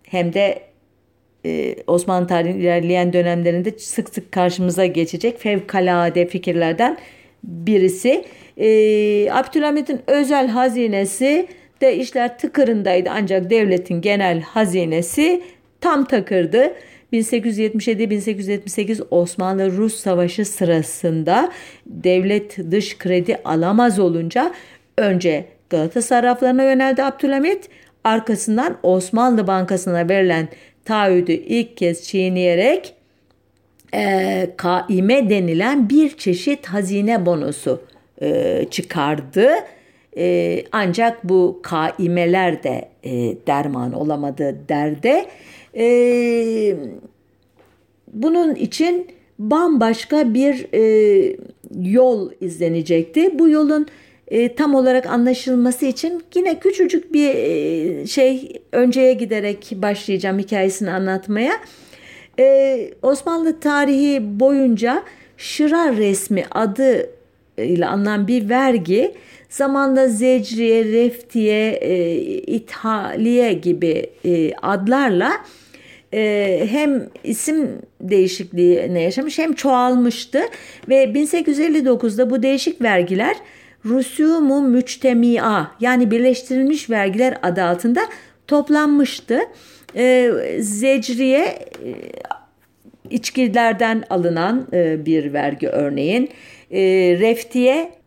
hem 0.03 0.33
de 0.33 0.68
e, 1.45 1.75
Osmanlı 1.87 2.27
tarihinin 2.27 2.59
ilerleyen 2.59 3.13
dönemlerinde 3.13 3.79
sık 3.79 4.09
sık 4.09 4.31
karşımıza 4.31 4.85
geçecek 4.85 5.39
fevkalade 5.39 6.25
fikirlerden 6.27 6.97
birisi. 7.43 8.25
E, 8.57 9.31
özel 10.07 10.47
hazinesi 10.47 11.47
de 11.81 11.95
işler 11.95 12.37
tıkırındaydı 12.37 13.09
ancak 13.13 13.49
devletin 13.49 14.01
genel 14.01 14.41
hazinesi 14.41 15.41
tam 15.81 16.05
takırdı. 16.05 16.73
1877-1878 17.13 19.03
Osmanlı-Rus 19.11 19.95
Savaşı 19.95 20.45
sırasında 20.45 21.51
devlet 21.85 22.71
dış 22.71 22.97
kredi 22.97 23.37
alamaz 23.45 23.99
olunca 23.99 24.53
önce 24.97 25.45
Galata 25.69 26.01
sarraflarına 26.01 26.63
yöneldi 26.63 27.03
Abdülhamit. 27.03 27.69
Arkasından 28.03 28.77
Osmanlı 28.83 29.47
Bankası'na 29.47 30.09
verilen 30.09 30.47
taahhüdü 30.85 31.31
ilk 31.31 31.77
kez 31.77 32.03
çiğneyerek 32.03 32.93
e, 33.93 34.49
kaime 34.57 35.29
denilen 35.29 35.89
bir 35.89 36.17
çeşit 36.17 36.65
hazine 36.65 37.25
bonosu 37.25 37.81
e, 38.21 38.65
çıkardı. 38.71 39.49
E, 40.17 40.63
ancak 40.71 41.23
bu 41.23 41.59
kaimeler 41.63 42.63
de 42.63 42.89
e, 43.03 43.11
derman 43.47 43.93
olamadı 43.93 44.55
derde. 44.69 45.25
E, 45.77 46.75
bunun 48.13 48.55
için 48.55 49.07
bambaşka 49.39 50.33
bir 50.33 50.67
e, 50.73 51.35
yol 51.81 52.31
izlenecekti. 52.41 53.39
Bu 53.39 53.49
yolun 53.49 53.87
e, 54.29 54.55
tam 54.55 54.75
olarak 54.75 55.05
anlaşılması 55.05 55.85
için 55.85 56.23
yine 56.35 56.59
küçücük 56.59 57.13
bir 57.13 57.29
e, 57.29 58.07
şey 58.07 58.61
önceye 58.71 59.13
giderek 59.13 59.71
başlayacağım 59.75 60.39
hikayesini 60.39 60.91
anlatmaya. 60.91 61.53
E, 62.39 62.91
Osmanlı 63.01 63.59
tarihi 63.59 64.39
boyunca 64.39 65.03
Şıra 65.37 65.97
resmi 65.97 66.45
adı 66.51 67.09
ile 67.57 67.85
anılan 67.85 68.27
bir 68.27 68.49
vergi 68.49 69.13
zamanla 69.49 70.07
Zecriye, 70.07 70.85
Reftiye, 70.85 71.71
e, 71.71 72.15
İthaliye 72.37 73.53
gibi 73.53 74.09
e, 74.25 74.53
adlarla 74.61 75.31
e, 76.13 76.67
hem 76.71 77.09
isim 77.23 77.69
değişikliğine 78.01 79.01
yaşamış 79.01 79.39
hem 79.39 79.53
çoğalmıştı 79.53 80.39
ve 80.89 81.03
1859'da 81.03 82.29
bu 82.29 82.43
değişik 82.43 82.81
vergiler 82.81 83.35
Rusumu 83.85 84.61
Müçtemia 84.61 85.67
yani 85.79 86.11
birleştirilmiş 86.11 86.89
vergiler 86.89 87.37
adı 87.43 87.63
altında 87.63 88.01
toplanmıştı. 88.47 89.39
E, 89.95 90.31
zecriye 90.59 91.45
e, 91.45 91.95
içkilerden 93.09 94.03
alınan 94.09 94.67
e, 94.73 95.05
bir 95.05 95.33
vergi 95.33 95.67
örneğin. 95.67 96.29
E, 96.71 96.81
reftiye 97.19 97.99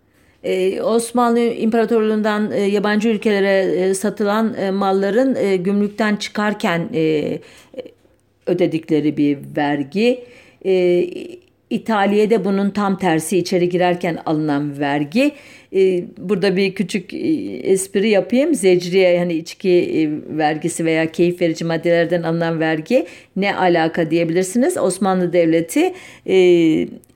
ee, 0.45 0.83
Osmanlı 0.83 1.41
İmparatorluğu'ndan 1.41 2.51
e, 2.53 2.61
yabancı 2.61 3.09
ülkelere 3.09 3.83
e, 3.83 3.95
satılan 3.95 4.55
e, 4.55 4.71
malların 4.71 5.35
e, 5.35 5.57
gümrükten 5.57 6.17
çıkarken 6.17 6.89
e, 6.95 7.39
ödedikleri 8.47 9.17
bir 9.17 9.39
vergi. 9.57 10.25
E, 11.73 11.75
İtalya'da 11.75 12.45
bunun 12.45 12.71
tam 12.71 12.99
tersi 12.99 13.39
içeri 13.39 13.69
girerken 13.69 14.19
alınan 14.27 14.79
vergi. 14.79 15.33
Ee, 15.75 16.05
burada 16.19 16.57
bir 16.57 16.75
küçük 16.75 17.15
e, 17.15 17.19
espri 17.57 18.09
yapayım. 18.09 18.55
Zecriye 18.55 19.09
yani 19.09 19.35
içki 19.35 19.71
e, 19.71 20.11
vergisi 20.39 20.85
veya 20.85 21.13
keyif 21.13 21.41
verici 21.41 21.65
maddelerden 21.65 22.23
alınan 22.23 22.61
vergi 22.61 23.07
ne 23.37 23.57
alaka 23.57 24.11
diyebilirsiniz. 24.11 24.77
Osmanlı 24.77 25.33
Devleti 25.33 25.95
e, 26.27 26.37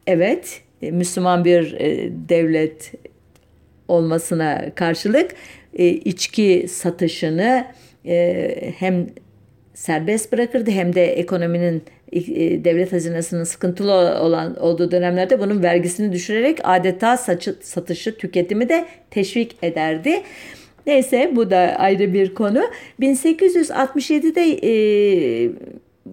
evet 0.06 0.60
Müslüman 0.82 1.44
bir 1.44 1.78
devlet 2.28 2.92
olmasına 3.88 4.74
karşılık 4.74 5.30
içki 6.04 6.66
satışını 6.68 7.64
hem 8.78 9.06
serbest 9.74 10.32
bırakırdı 10.32 10.70
hem 10.70 10.94
de 10.94 11.06
ekonominin 11.06 11.76
e, 11.76 11.95
devlet 12.64 12.92
hazinesinin 12.92 13.44
sıkıntılı 13.44 13.92
olan 14.20 14.56
olduğu 14.56 14.90
dönemlerde 14.90 15.40
bunun 15.40 15.62
vergisini 15.62 16.12
düşürerek 16.12 16.58
adeta 16.64 17.16
saçı, 17.16 17.56
satışı 17.60 18.18
tüketimi 18.18 18.68
de 18.68 18.86
teşvik 19.10 19.56
ederdi. 19.62 20.22
Neyse 20.86 21.32
bu 21.36 21.50
da 21.50 21.56
ayrı 21.56 22.12
bir 22.12 22.34
konu. 22.34 22.62
1867'de 23.00 24.42
e, 24.62 25.50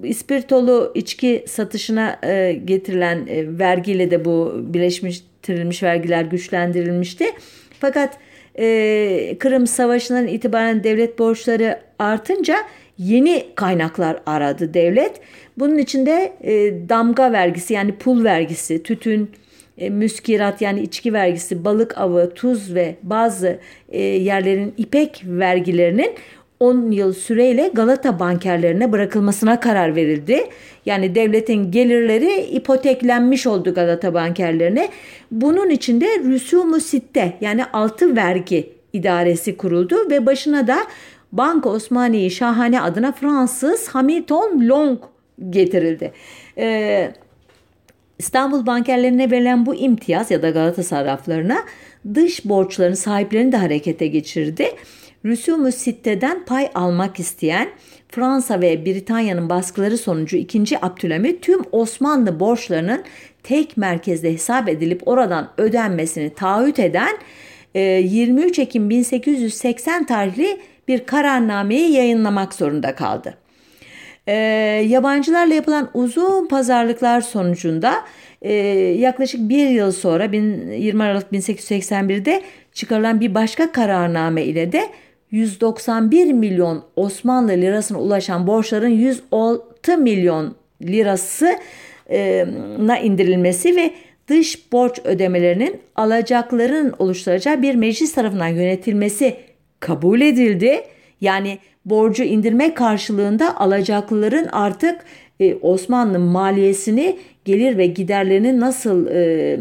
ispirtolu 0.04 0.92
içki 0.96 1.44
satışına 1.48 2.20
e, 2.24 2.54
getirilen 2.66 3.28
e, 3.28 3.60
vergiyle 3.60 4.12
de 4.12 4.26
bu 4.26 4.54
birleştirilmiş 4.58 5.84
vergiler 5.84 6.24
güçlendirilmişti. 6.24 7.26
Fakat 7.80 8.18
e, 8.60 9.36
Kırım 9.40 9.68
Savaşı'ndan 9.68 10.28
itibaren 10.28 10.84
devlet 10.84 11.20
borçları 11.20 11.80
artınca 12.00 12.56
yeni 13.04 13.46
kaynaklar 13.56 14.18
aradı 14.26 14.74
devlet. 14.74 15.22
Bunun 15.60 15.78
içinde 15.78 16.34
e, 16.42 16.54
damga 16.90 17.32
vergisi 17.32 17.74
yani 17.74 17.96
pul 17.96 18.24
vergisi, 18.24 18.84
tütün, 18.84 19.32
e, 19.78 19.90
müskirat 19.90 20.62
yani 20.62 20.82
içki 20.82 21.14
vergisi, 21.14 21.66
balık 21.66 21.98
avı, 21.98 22.34
tuz 22.36 22.76
ve 22.76 22.96
bazı 23.04 23.60
e, 23.90 24.02
yerlerin 24.02 24.74
ipek 24.78 25.24
vergilerinin 25.26 26.12
10 26.60 26.92
yıl 26.92 27.14
süreyle 27.14 27.72
Galata 27.74 28.20
bankerlerine 28.20 28.92
bırakılmasına 28.92 29.60
karar 29.60 29.96
verildi. 29.96 30.44
Yani 30.86 31.16
devletin 31.16 31.72
gelirleri 31.72 32.42
ipoteklenmiş 32.42 33.48
oldu 33.48 33.74
Galata 33.74 34.14
bankerlerine. 34.14 34.90
Bunun 35.32 35.70
için 35.70 36.02
de 36.02 36.20
Rüsumu 36.20 36.80
Sitte 36.80 37.34
yani 37.42 37.66
altı 37.66 38.16
vergi 38.16 38.70
idaresi 38.94 39.58
kuruldu 39.58 40.10
ve 40.10 40.26
başına 40.26 40.68
da 40.68 40.78
Banka 41.34 41.70
Osmaniye 41.70 42.30
Şahane 42.30 42.82
adına 42.82 43.12
Fransız 43.12 43.88
Hamilton 43.88 44.70
Long 44.70 45.00
getirildi. 45.50 46.12
Ee, 46.58 47.12
İstanbul 48.20 48.66
bankerlerine 48.66 49.32
verilen 49.32 49.66
bu 49.66 49.76
imtiyaz 49.76 50.32
ya 50.32 50.42
da 50.42 50.50
Galata 50.50 50.84
sarraflarına 50.84 51.58
dış 52.14 52.46
borçların 52.46 52.94
sahiplerini 52.94 53.52
de 53.52 53.58
harekete 53.58 54.08
geçirdi. 54.08 54.68
Rüsumu 55.26 55.72
Sitte'den 55.72 56.46
pay 56.46 56.70
almak 56.76 57.20
isteyen 57.20 57.70
Fransa 58.10 58.62
ve 58.62 58.86
Britanya'nın 58.86 59.50
baskıları 59.50 59.98
sonucu 59.98 60.38
2. 60.38 60.86
Abdülhamit 60.86 61.42
tüm 61.42 61.62
Osmanlı 61.72 62.40
borçlarının 62.40 63.04
tek 63.44 63.78
merkezde 63.78 64.34
hesap 64.34 64.70
edilip 64.70 65.08
oradan 65.08 65.50
ödenmesini 65.58 66.34
taahhüt 66.34 66.80
eden 66.80 67.18
23 67.76 68.60
e, 68.60 68.62
Ekim 68.62 68.90
1880 68.90 70.06
tarihli 70.06 70.60
bir 70.88 71.06
kararnameyi 71.06 71.92
yayınlamak 71.92 72.54
zorunda 72.54 72.96
kaldı. 72.96 73.34
E, 74.28 74.34
yabancılarla 74.88 75.54
yapılan 75.54 75.90
uzun 75.94 76.48
pazarlıklar 76.48 77.22
sonucunda 77.22 77.96
e, 78.42 78.54
yaklaşık 78.98 79.50
bir 79.50 79.70
yıl 79.70 79.92
sonra 79.92 80.24
20 80.24 81.04
Aralık 81.04 81.32
1881'de 81.32 82.42
çıkarılan 82.74 83.20
bir 83.20 83.36
başka 83.36 83.72
kararname 83.72 84.44
ile 84.44 84.72
de 84.72 84.90
191 85.32 86.34
milyon 86.34 86.84
Osmanlı 86.96 87.52
lirasına 87.52 88.00
ulaşan 88.00 88.48
borçların 88.48 88.88
106 88.88 89.98
milyon 89.98 90.56
lirasına 90.82 91.58
indirilmesi 92.98 93.76
ve 93.76 93.92
dış 94.28 94.72
borç 94.72 95.00
ödemelerinin 95.04 95.82
alacakların 95.96 96.94
oluşturacağı 97.00 97.62
bir 97.62 97.76
meclis 97.76 98.14
tarafından 98.14 98.48
yönetilmesi 98.48 99.38
kabul 99.84 100.22
edildi. 100.22 100.82
Yani 101.22 101.60
borcu 101.86 102.24
indirme 102.24 102.74
karşılığında 102.74 103.60
alacaklıların 103.60 104.48
artık 104.52 105.06
e, 105.40 105.56
Osmanlı 105.56 106.20
maliyesini 106.20 107.18
gelir 107.46 107.78
ve 107.78 107.86
giderlerinin 107.86 108.60
nasıl 108.60 109.08
e, 109.08 109.60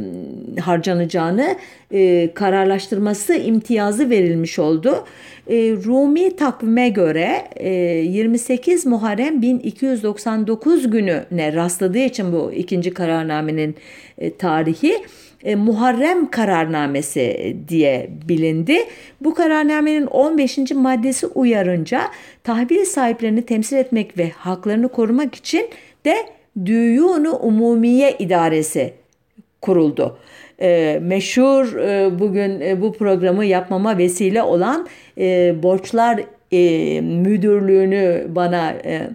harcanacağını 0.61 1.57
e, 1.93 2.31
kararlaştırması 2.35 3.35
imtiyazı 3.35 4.11
verilmiş 4.11 4.59
oldu. 4.59 5.05
E, 5.47 5.57
Rumi 5.85 6.37
takvime 6.37 6.89
göre 6.89 7.45
e, 7.57 7.70
28 7.70 8.87
Muharrem 8.87 9.43
1299 9.43 10.91
gününe 10.91 11.53
rastladığı 11.53 11.99
için 11.99 12.33
bu 12.33 12.53
ikinci 12.53 12.95
kararnamenin 12.95 13.77
e, 14.18 14.37
tarihi 14.37 14.95
e, 15.45 15.55
Muharrem 15.55 16.30
kararnamesi 16.30 17.57
diye 17.68 18.11
bilindi. 18.28 18.76
Bu 19.20 19.34
kararnamenin 19.34 20.07
15. 20.07 20.59
maddesi 20.70 21.26
uyarınca 21.26 22.03
tahvil 22.45 22.84
sahiplerini 22.84 23.43
temsil 23.43 23.76
etmek 23.76 24.18
ve 24.18 24.30
haklarını 24.30 24.88
korumak 24.88 25.34
için 25.34 25.68
de 26.05 26.16
Düyunu 26.64 27.36
Umumiye 27.36 28.16
İdaresi 28.18 28.93
kuruldu. 29.61 30.18
E, 30.61 30.99
meşhur 31.03 31.76
e, 31.76 32.18
bugün 32.18 32.61
e, 32.61 32.80
bu 32.80 32.93
programı 32.93 33.45
yapmama 33.45 33.99
vesile 33.99 34.43
olan 34.43 34.86
e, 35.18 35.55
borçlar 35.62 36.20
e, 36.53 37.01
müdürlüğünü 37.01 38.26
bana 38.28 38.70
e, 38.70 39.09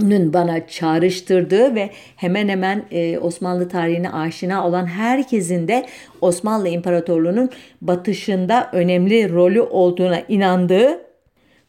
bana 0.00 0.66
çağrıştırdığı 0.66 1.74
ve 1.74 1.90
hemen 2.16 2.48
hemen 2.48 2.84
e, 2.90 3.18
Osmanlı 3.18 3.68
tarihine 3.68 4.10
aşina 4.10 4.66
olan 4.68 4.86
herkesin 4.86 5.68
de 5.68 5.86
Osmanlı 6.20 6.68
İmparatorluğu'nun 6.68 7.50
batışında 7.80 8.70
önemli 8.72 9.32
rolü 9.32 9.60
olduğuna 9.60 10.20
inandığı 10.28 11.00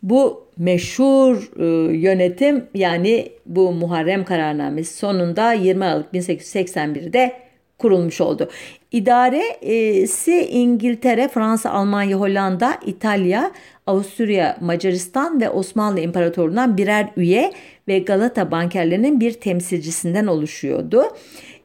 bu 0.03 0.47
meşhur 0.57 1.51
e, 1.59 1.97
yönetim 1.97 2.65
yani 2.73 3.31
bu 3.45 3.71
Muharrem 3.71 4.25
kararnamesi 4.25 4.97
sonunda 4.97 5.53
20 5.53 5.85
Aralık 5.85 6.13
1881'de 6.13 7.44
kurulmuş 7.77 8.21
oldu. 8.21 8.49
İdaresi 8.91 10.47
İngiltere, 10.51 11.27
Fransa, 11.27 11.69
Almanya, 11.69 12.19
Hollanda, 12.19 12.79
İtalya, 12.85 13.51
Avusturya, 13.87 14.57
Macaristan 14.61 15.41
ve 15.41 15.49
Osmanlı 15.49 15.99
İmparatorluğu'ndan 15.99 16.77
birer 16.77 17.09
üye 17.17 17.53
ve 17.87 17.99
Galata 17.99 18.51
bankerlerinin 18.51 19.19
bir 19.19 19.33
temsilcisinden 19.33 20.27
oluşuyordu. 20.27 21.03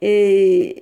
Ee, 0.02 0.74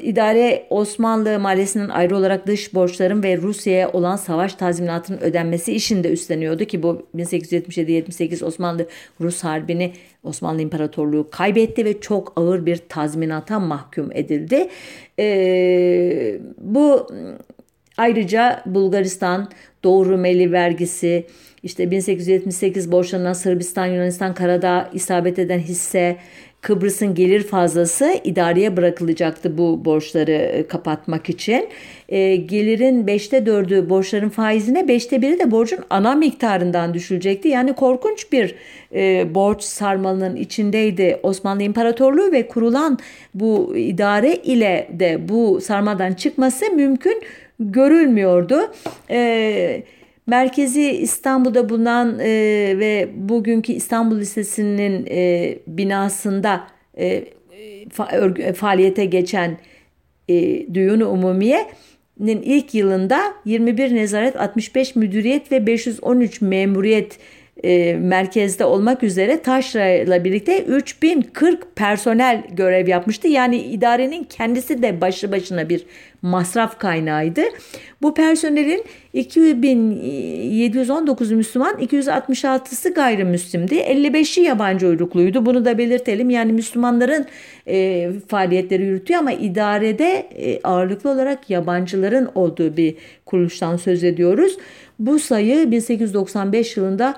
idare 0.00 0.66
Osmanlı 0.70 1.38
Maliyesi'nin 1.38 1.88
ayrı 1.88 2.16
olarak 2.16 2.46
dış 2.46 2.74
borçların 2.74 3.22
ve 3.22 3.36
Rusya'ya 3.36 3.92
olan 3.92 4.16
savaş 4.16 4.54
tazminatının 4.54 5.20
ödenmesi 5.20 5.72
işinde 5.72 6.10
üstleniyordu 6.10 6.64
ki 6.64 6.82
bu 6.82 7.06
1877-78 7.16 8.44
Osmanlı-Rus 8.44 9.44
Harbi'ni 9.44 9.92
Osmanlı 10.24 10.62
İmparatorluğu 10.62 11.28
kaybetti 11.30 11.84
ve 11.84 12.00
çok 12.00 12.32
ağır 12.36 12.66
bir 12.66 12.76
tazminata 12.76 13.60
mahkum 13.60 14.12
edildi. 14.12 14.68
Ee, 15.18 16.38
bu 16.58 17.06
ayrıca 17.96 18.62
Bulgaristan, 18.66 19.48
Doğu 19.84 20.06
Rumeli 20.06 20.52
vergisi, 20.52 21.26
işte 21.62 21.90
1878 21.90 22.92
borçlanan 22.92 23.32
Sırbistan, 23.32 23.86
Yunanistan, 23.86 24.34
Karadağ 24.34 24.90
isabet 24.92 25.38
eden 25.38 25.58
hisse, 25.58 26.16
Kıbrıs'ın 26.62 27.14
gelir 27.14 27.42
fazlası 27.42 28.20
idareye 28.24 28.76
bırakılacaktı 28.76 29.58
bu 29.58 29.84
borçları 29.84 30.32
e, 30.32 30.66
kapatmak 30.66 31.28
için. 31.28 31.68
E, 32.08 32.36
gelirin 32.36 33.06
5'te 33.06 33.38
4'ü 33.38 33.88
borçların 33.88 34.28
faizine 34.28 34.80
5'te 34.80 35.16
1'i 35.16 35.38
de 35.38 35.50
borcun 35.50 35.78
ana 35.90 36.14
miktarından 36.14 36.94
düşülecekti. 36.94 37.48
Yani 37.48 37.72
korkunç 37.72 38.32
bir 38.32 38.54
e, 38.94 39.34
borç 39.34 39.62
sarmalının 39.62 40.36
içindeydi 40.36 41.20
Osmanlı 41.22 41.62
İmparatorluğu 41.62 42.32
ve 42.32 42.48
kurulan 42.48 42.98
bu 43.34 43.76
idare 43.76 44.34
ile 44.34 44.88
de 44.92 45.28
bu 45.28 45.60
sarmadan 45.60 46.12
çıkması 46.12 46.70
mümkün 46.70 47.22
görülmüyordu. 47.60 48.72
Evet 49.08 50.01
Merkezi 50.26 50.90
İstanbul'da 50.90 51.68
bulunan 51.68 52.18
e, 52.18 52.28
ve 52.78 53.10
bugünkü 53.14 53.72
İstanbul 53.72 54.20
Lisesi'nin 54.20 55.06
e, 55.10 55.58
binasında 55.66 56.66
e, 56.98 57.24
fa, 57.90 58.08
örgü, 58.12 58.52
faaliyete 58.52 59.04
geçen 59.04 59.58
e, 60.28 60.66
Düyunu 60.74 61.08
Umumiye'nin 61.08 62.42
ilk 62.42 62.74
yılında 62.74 63.34
21 63.44 63.94
nezaret, 63.94 64.40
65 64.40 64.96
müdüriyet 64.96 65.52
ve 65.52 65.66
513 65.66 66.40
memuriyet 66.40 67.18
e, 67.64 67.94
merkezde 67.94 68.64
olmak 68.64 69.02
üzere 69.02 69.42
Taşra 69.42 69.88
ile 69.88 70.24
birlikte 70.24 70.64
3040 70.64 71.76
personel 71.76 72.42
görev 72.52 72.88
yapmıştı. 72.88 73.28
Yani 73.28 73.56
idarenin 73.56 74.24
kendisi 74.24 74.82
de 74.82 75.00
başlı 75.00 75.32
başına 75.32 75.68
bir 75.68 75.86
masraf 76.22 76.78
kaynağıydı. 76.78 77.42
Bu 78.02 78.14
personelin 78.14 78.84
2719 79.12 81.32
Müslüman, 81.32 81.74
266'sı 81.74 82.94
gayrimüslimdi. 82.94 83.74
55'i 83.74 84.42
yabancı 84.42 84.86
uyrukluydu. 84.86 85.46
Bunu 85.46 85.64
da 85.64 85.78
belirtelim. 85.78 86.30
Yani 86.30 86.52
Müslümanların 86.52 87.26
e, 87.68 88.08
faaliyetleri 88.28 88.82
yürütüyor 88.82 89.20
ama 89.20 89.32
idarede 89.32 90.14
e, 90.14 90.60
ağırlıklı 90.64 91.10
olarak 91.10 91.50
yabancıların 91.50 92.30
olduğu 92.34 92.76
bir 92.76 92.94
kuruluştan 93.26 93.76
söz 93.76 94.04
ediyoruz. 94.04 94.56
Bu 94.98 95.18
sayı 95.18 95.70
1895 95.70 96.76
yılında 96.76 97.14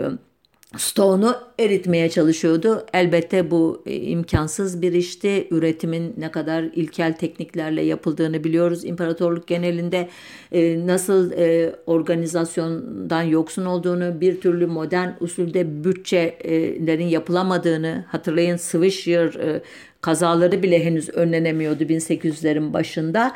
stoğunu 0.76 1.36
eritmeye 1.58 2.10
çalışıyordu. 2.10 2.86
Elbette 2.92 3.50
bu 3.50 3.82
e, 3.86 3.96
imkansız 3.96 4.82
bir 4.82 4.92
işti. 4.92 5.48
Üretimin 5.50 6.14
ne 6.18 6.30
kadar 6.30 6.62
ilkel 6.62 7.12
tekniklerle 7.12 7.82
yapıldığını 7.82 8.44
biliyoruz. 8.44 8.84
İmparatorluk 8.84 9.46
genelinde 9.46 10.08
e, 10.52 10.86
nasıl 10.86 11.32
e, 11.32 11.74
organizasyondan 11.86 13.22
yoksun 13.22 13.64
olduğunu, 13.64 14.20
bir 14.20 14.40
türlü 14.40 14.66
modern 14.66 15.08
usulde 15.20 15.84
bütçelerin 15.84 17.06
yapılamadığını 17.06 18.04
hatırlayın. 18.08 18.56
Swisher 18.56 19.34
e, 19.34 19.62
kazaları 20.00 20.62
bile 20.62 20.84
henüz 20.84 21.08
önlenemiyordu 21.08 21.82
1800'lerin 21.82 22.72
başında. 22.72 23.32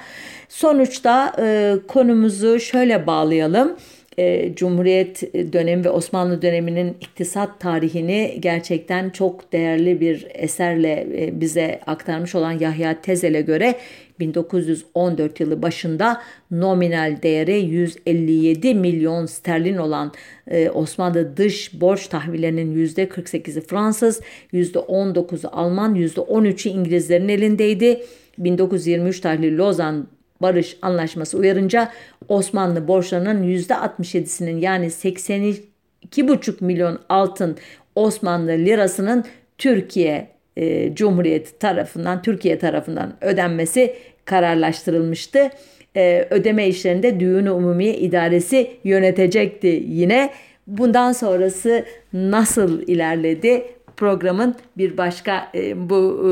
Sonuçta 0.49 1.33
e, 1.39 1.77
konumuzu 1.89 2.61
şöyle 2.61 3.07
bağlayalım 3.07 3.77
e, 4.19 4.55
Cumhuriyet 4.55 5.35
dönemi 5.53 5.85
ve 5.85 5.91
Osmanlı 5.91 6.43
döneminin 6.43 6.97
iktisat 7.01 7.61
tarihini 7.61 8.37
gerçekten 8.41 9.11
çok 9.11 9.53
değerli 9.53 10.01
bir 10.01 10.27
eserle 10.35 11.07
e, 11.17 11.41
bize 11.41 11.81
aktarmış 11.87 12.35
olan 12.35 12.53
Yahya 12.53 13.01
Tezel'e 13.03 13.41
göre 13.41 13.75
1914 14.21 15.41
yılı 15.41 15.63
başında 15.63 16.23
nominal 16.51 17.23
değeri 17.23 17.61
157 17.61 18.75
milyon 18.75 19.27
sterlin 19.27 19.77
olan 19.77 20.13
e, 20.51 20.71
Osmanlı 20.71 21.37
dış 21.37 21.81
borç 21.81 22.07
tahvillerinin 22.07 22.87
%48'i 22.87 23.61
Fransız, 23.61 24.21
%19'u 24.53 25.51
Alman, 25.53 25.95
%13'ü 25.95 26.69
İngilizlerin 26.69 27.29
elindeydi. 27.29 28.01
1923 28.39 29.21
tarihli 29.21 29.59
Lozan 29.59 30.07
barış 30.43 30.77
anlaşması 30.83 31.39
uyarınca 31.39 31.93
Osmanlı 32.29 32.89
borçlarının 32.89 33.43
%67'sinin 33.43 34.61
yani 34.61 34.87
82,5 34.87 36.65
milyon 36.65 36.99
altın 37.09 37.57
Osmanlı 37.95 38.51
lirasının 38.51 39.25
Türkiye 39.59 40.29
e, 40.57 40.95
Cumhuriyeti 40.95 41.59
tarafından 41.59 42.23
Türkiye 42.23 42.59
tarafından 42.59 43.13
ödenmesi 43.21 43.95
kararlaştırılmıştı. 44.25 45.51
E, 45.97 46.27
ödeme 46.31 46.69
işlerinde 46.69 47.21
Düğün 47.21 47.47
Umumiye 47.47 47.97
İdaresi 47.97 48.71
yönetecekti 48.85 49.83
yine. 49.89 50.31
Bundan 50.67 51.13
sonrası 51.13 51.85
nasıl 52.13 52.83
ilerledi? 52.83 53.78
Programın 53.99 54.55
bir 54.77 54.97
başka 54.97 55.51
e, 55.55 55.91
bu 55.91 56.25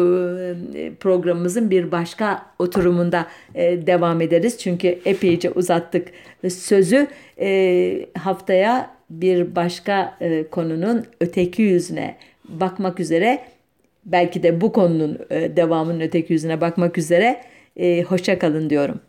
e, 0.75 0.95
programımızın 0.95 1.71
bir 1.71 1.93
başka 1.93 2.47
oturumunda 2.59 3.27
e, 3.55 3.87
devam 3.87 4.21
ederiz. 4.21 4.59
Çünkü 4.59 4.89
epeyce 5.05 5.51
uzattık 5.51 6.09
sözü. 6.49 7.07
Haftaya 8.19 8.91
bir 9.11 9.57
başka 9.57 10.19
konunun 10.51 11.07
öteki 11.21 11.63
yüzüne 11.63 12.17
bakmak 12.49 13.01
üzere 13.01 13.39
belki 14.05 14.43
de 14.43 14.61
bu 14.61 14.73
konunun 14.73 15.19
devamının 15.31 16.01
öteki 16.01 16.33
yüzüne 16.33 16.61
bakmak 16.61 16.99
üzere 16.99 17.41
hoşça 18.09 18.39
kalın 18.39 18.71
diyorum. 18.71 19.01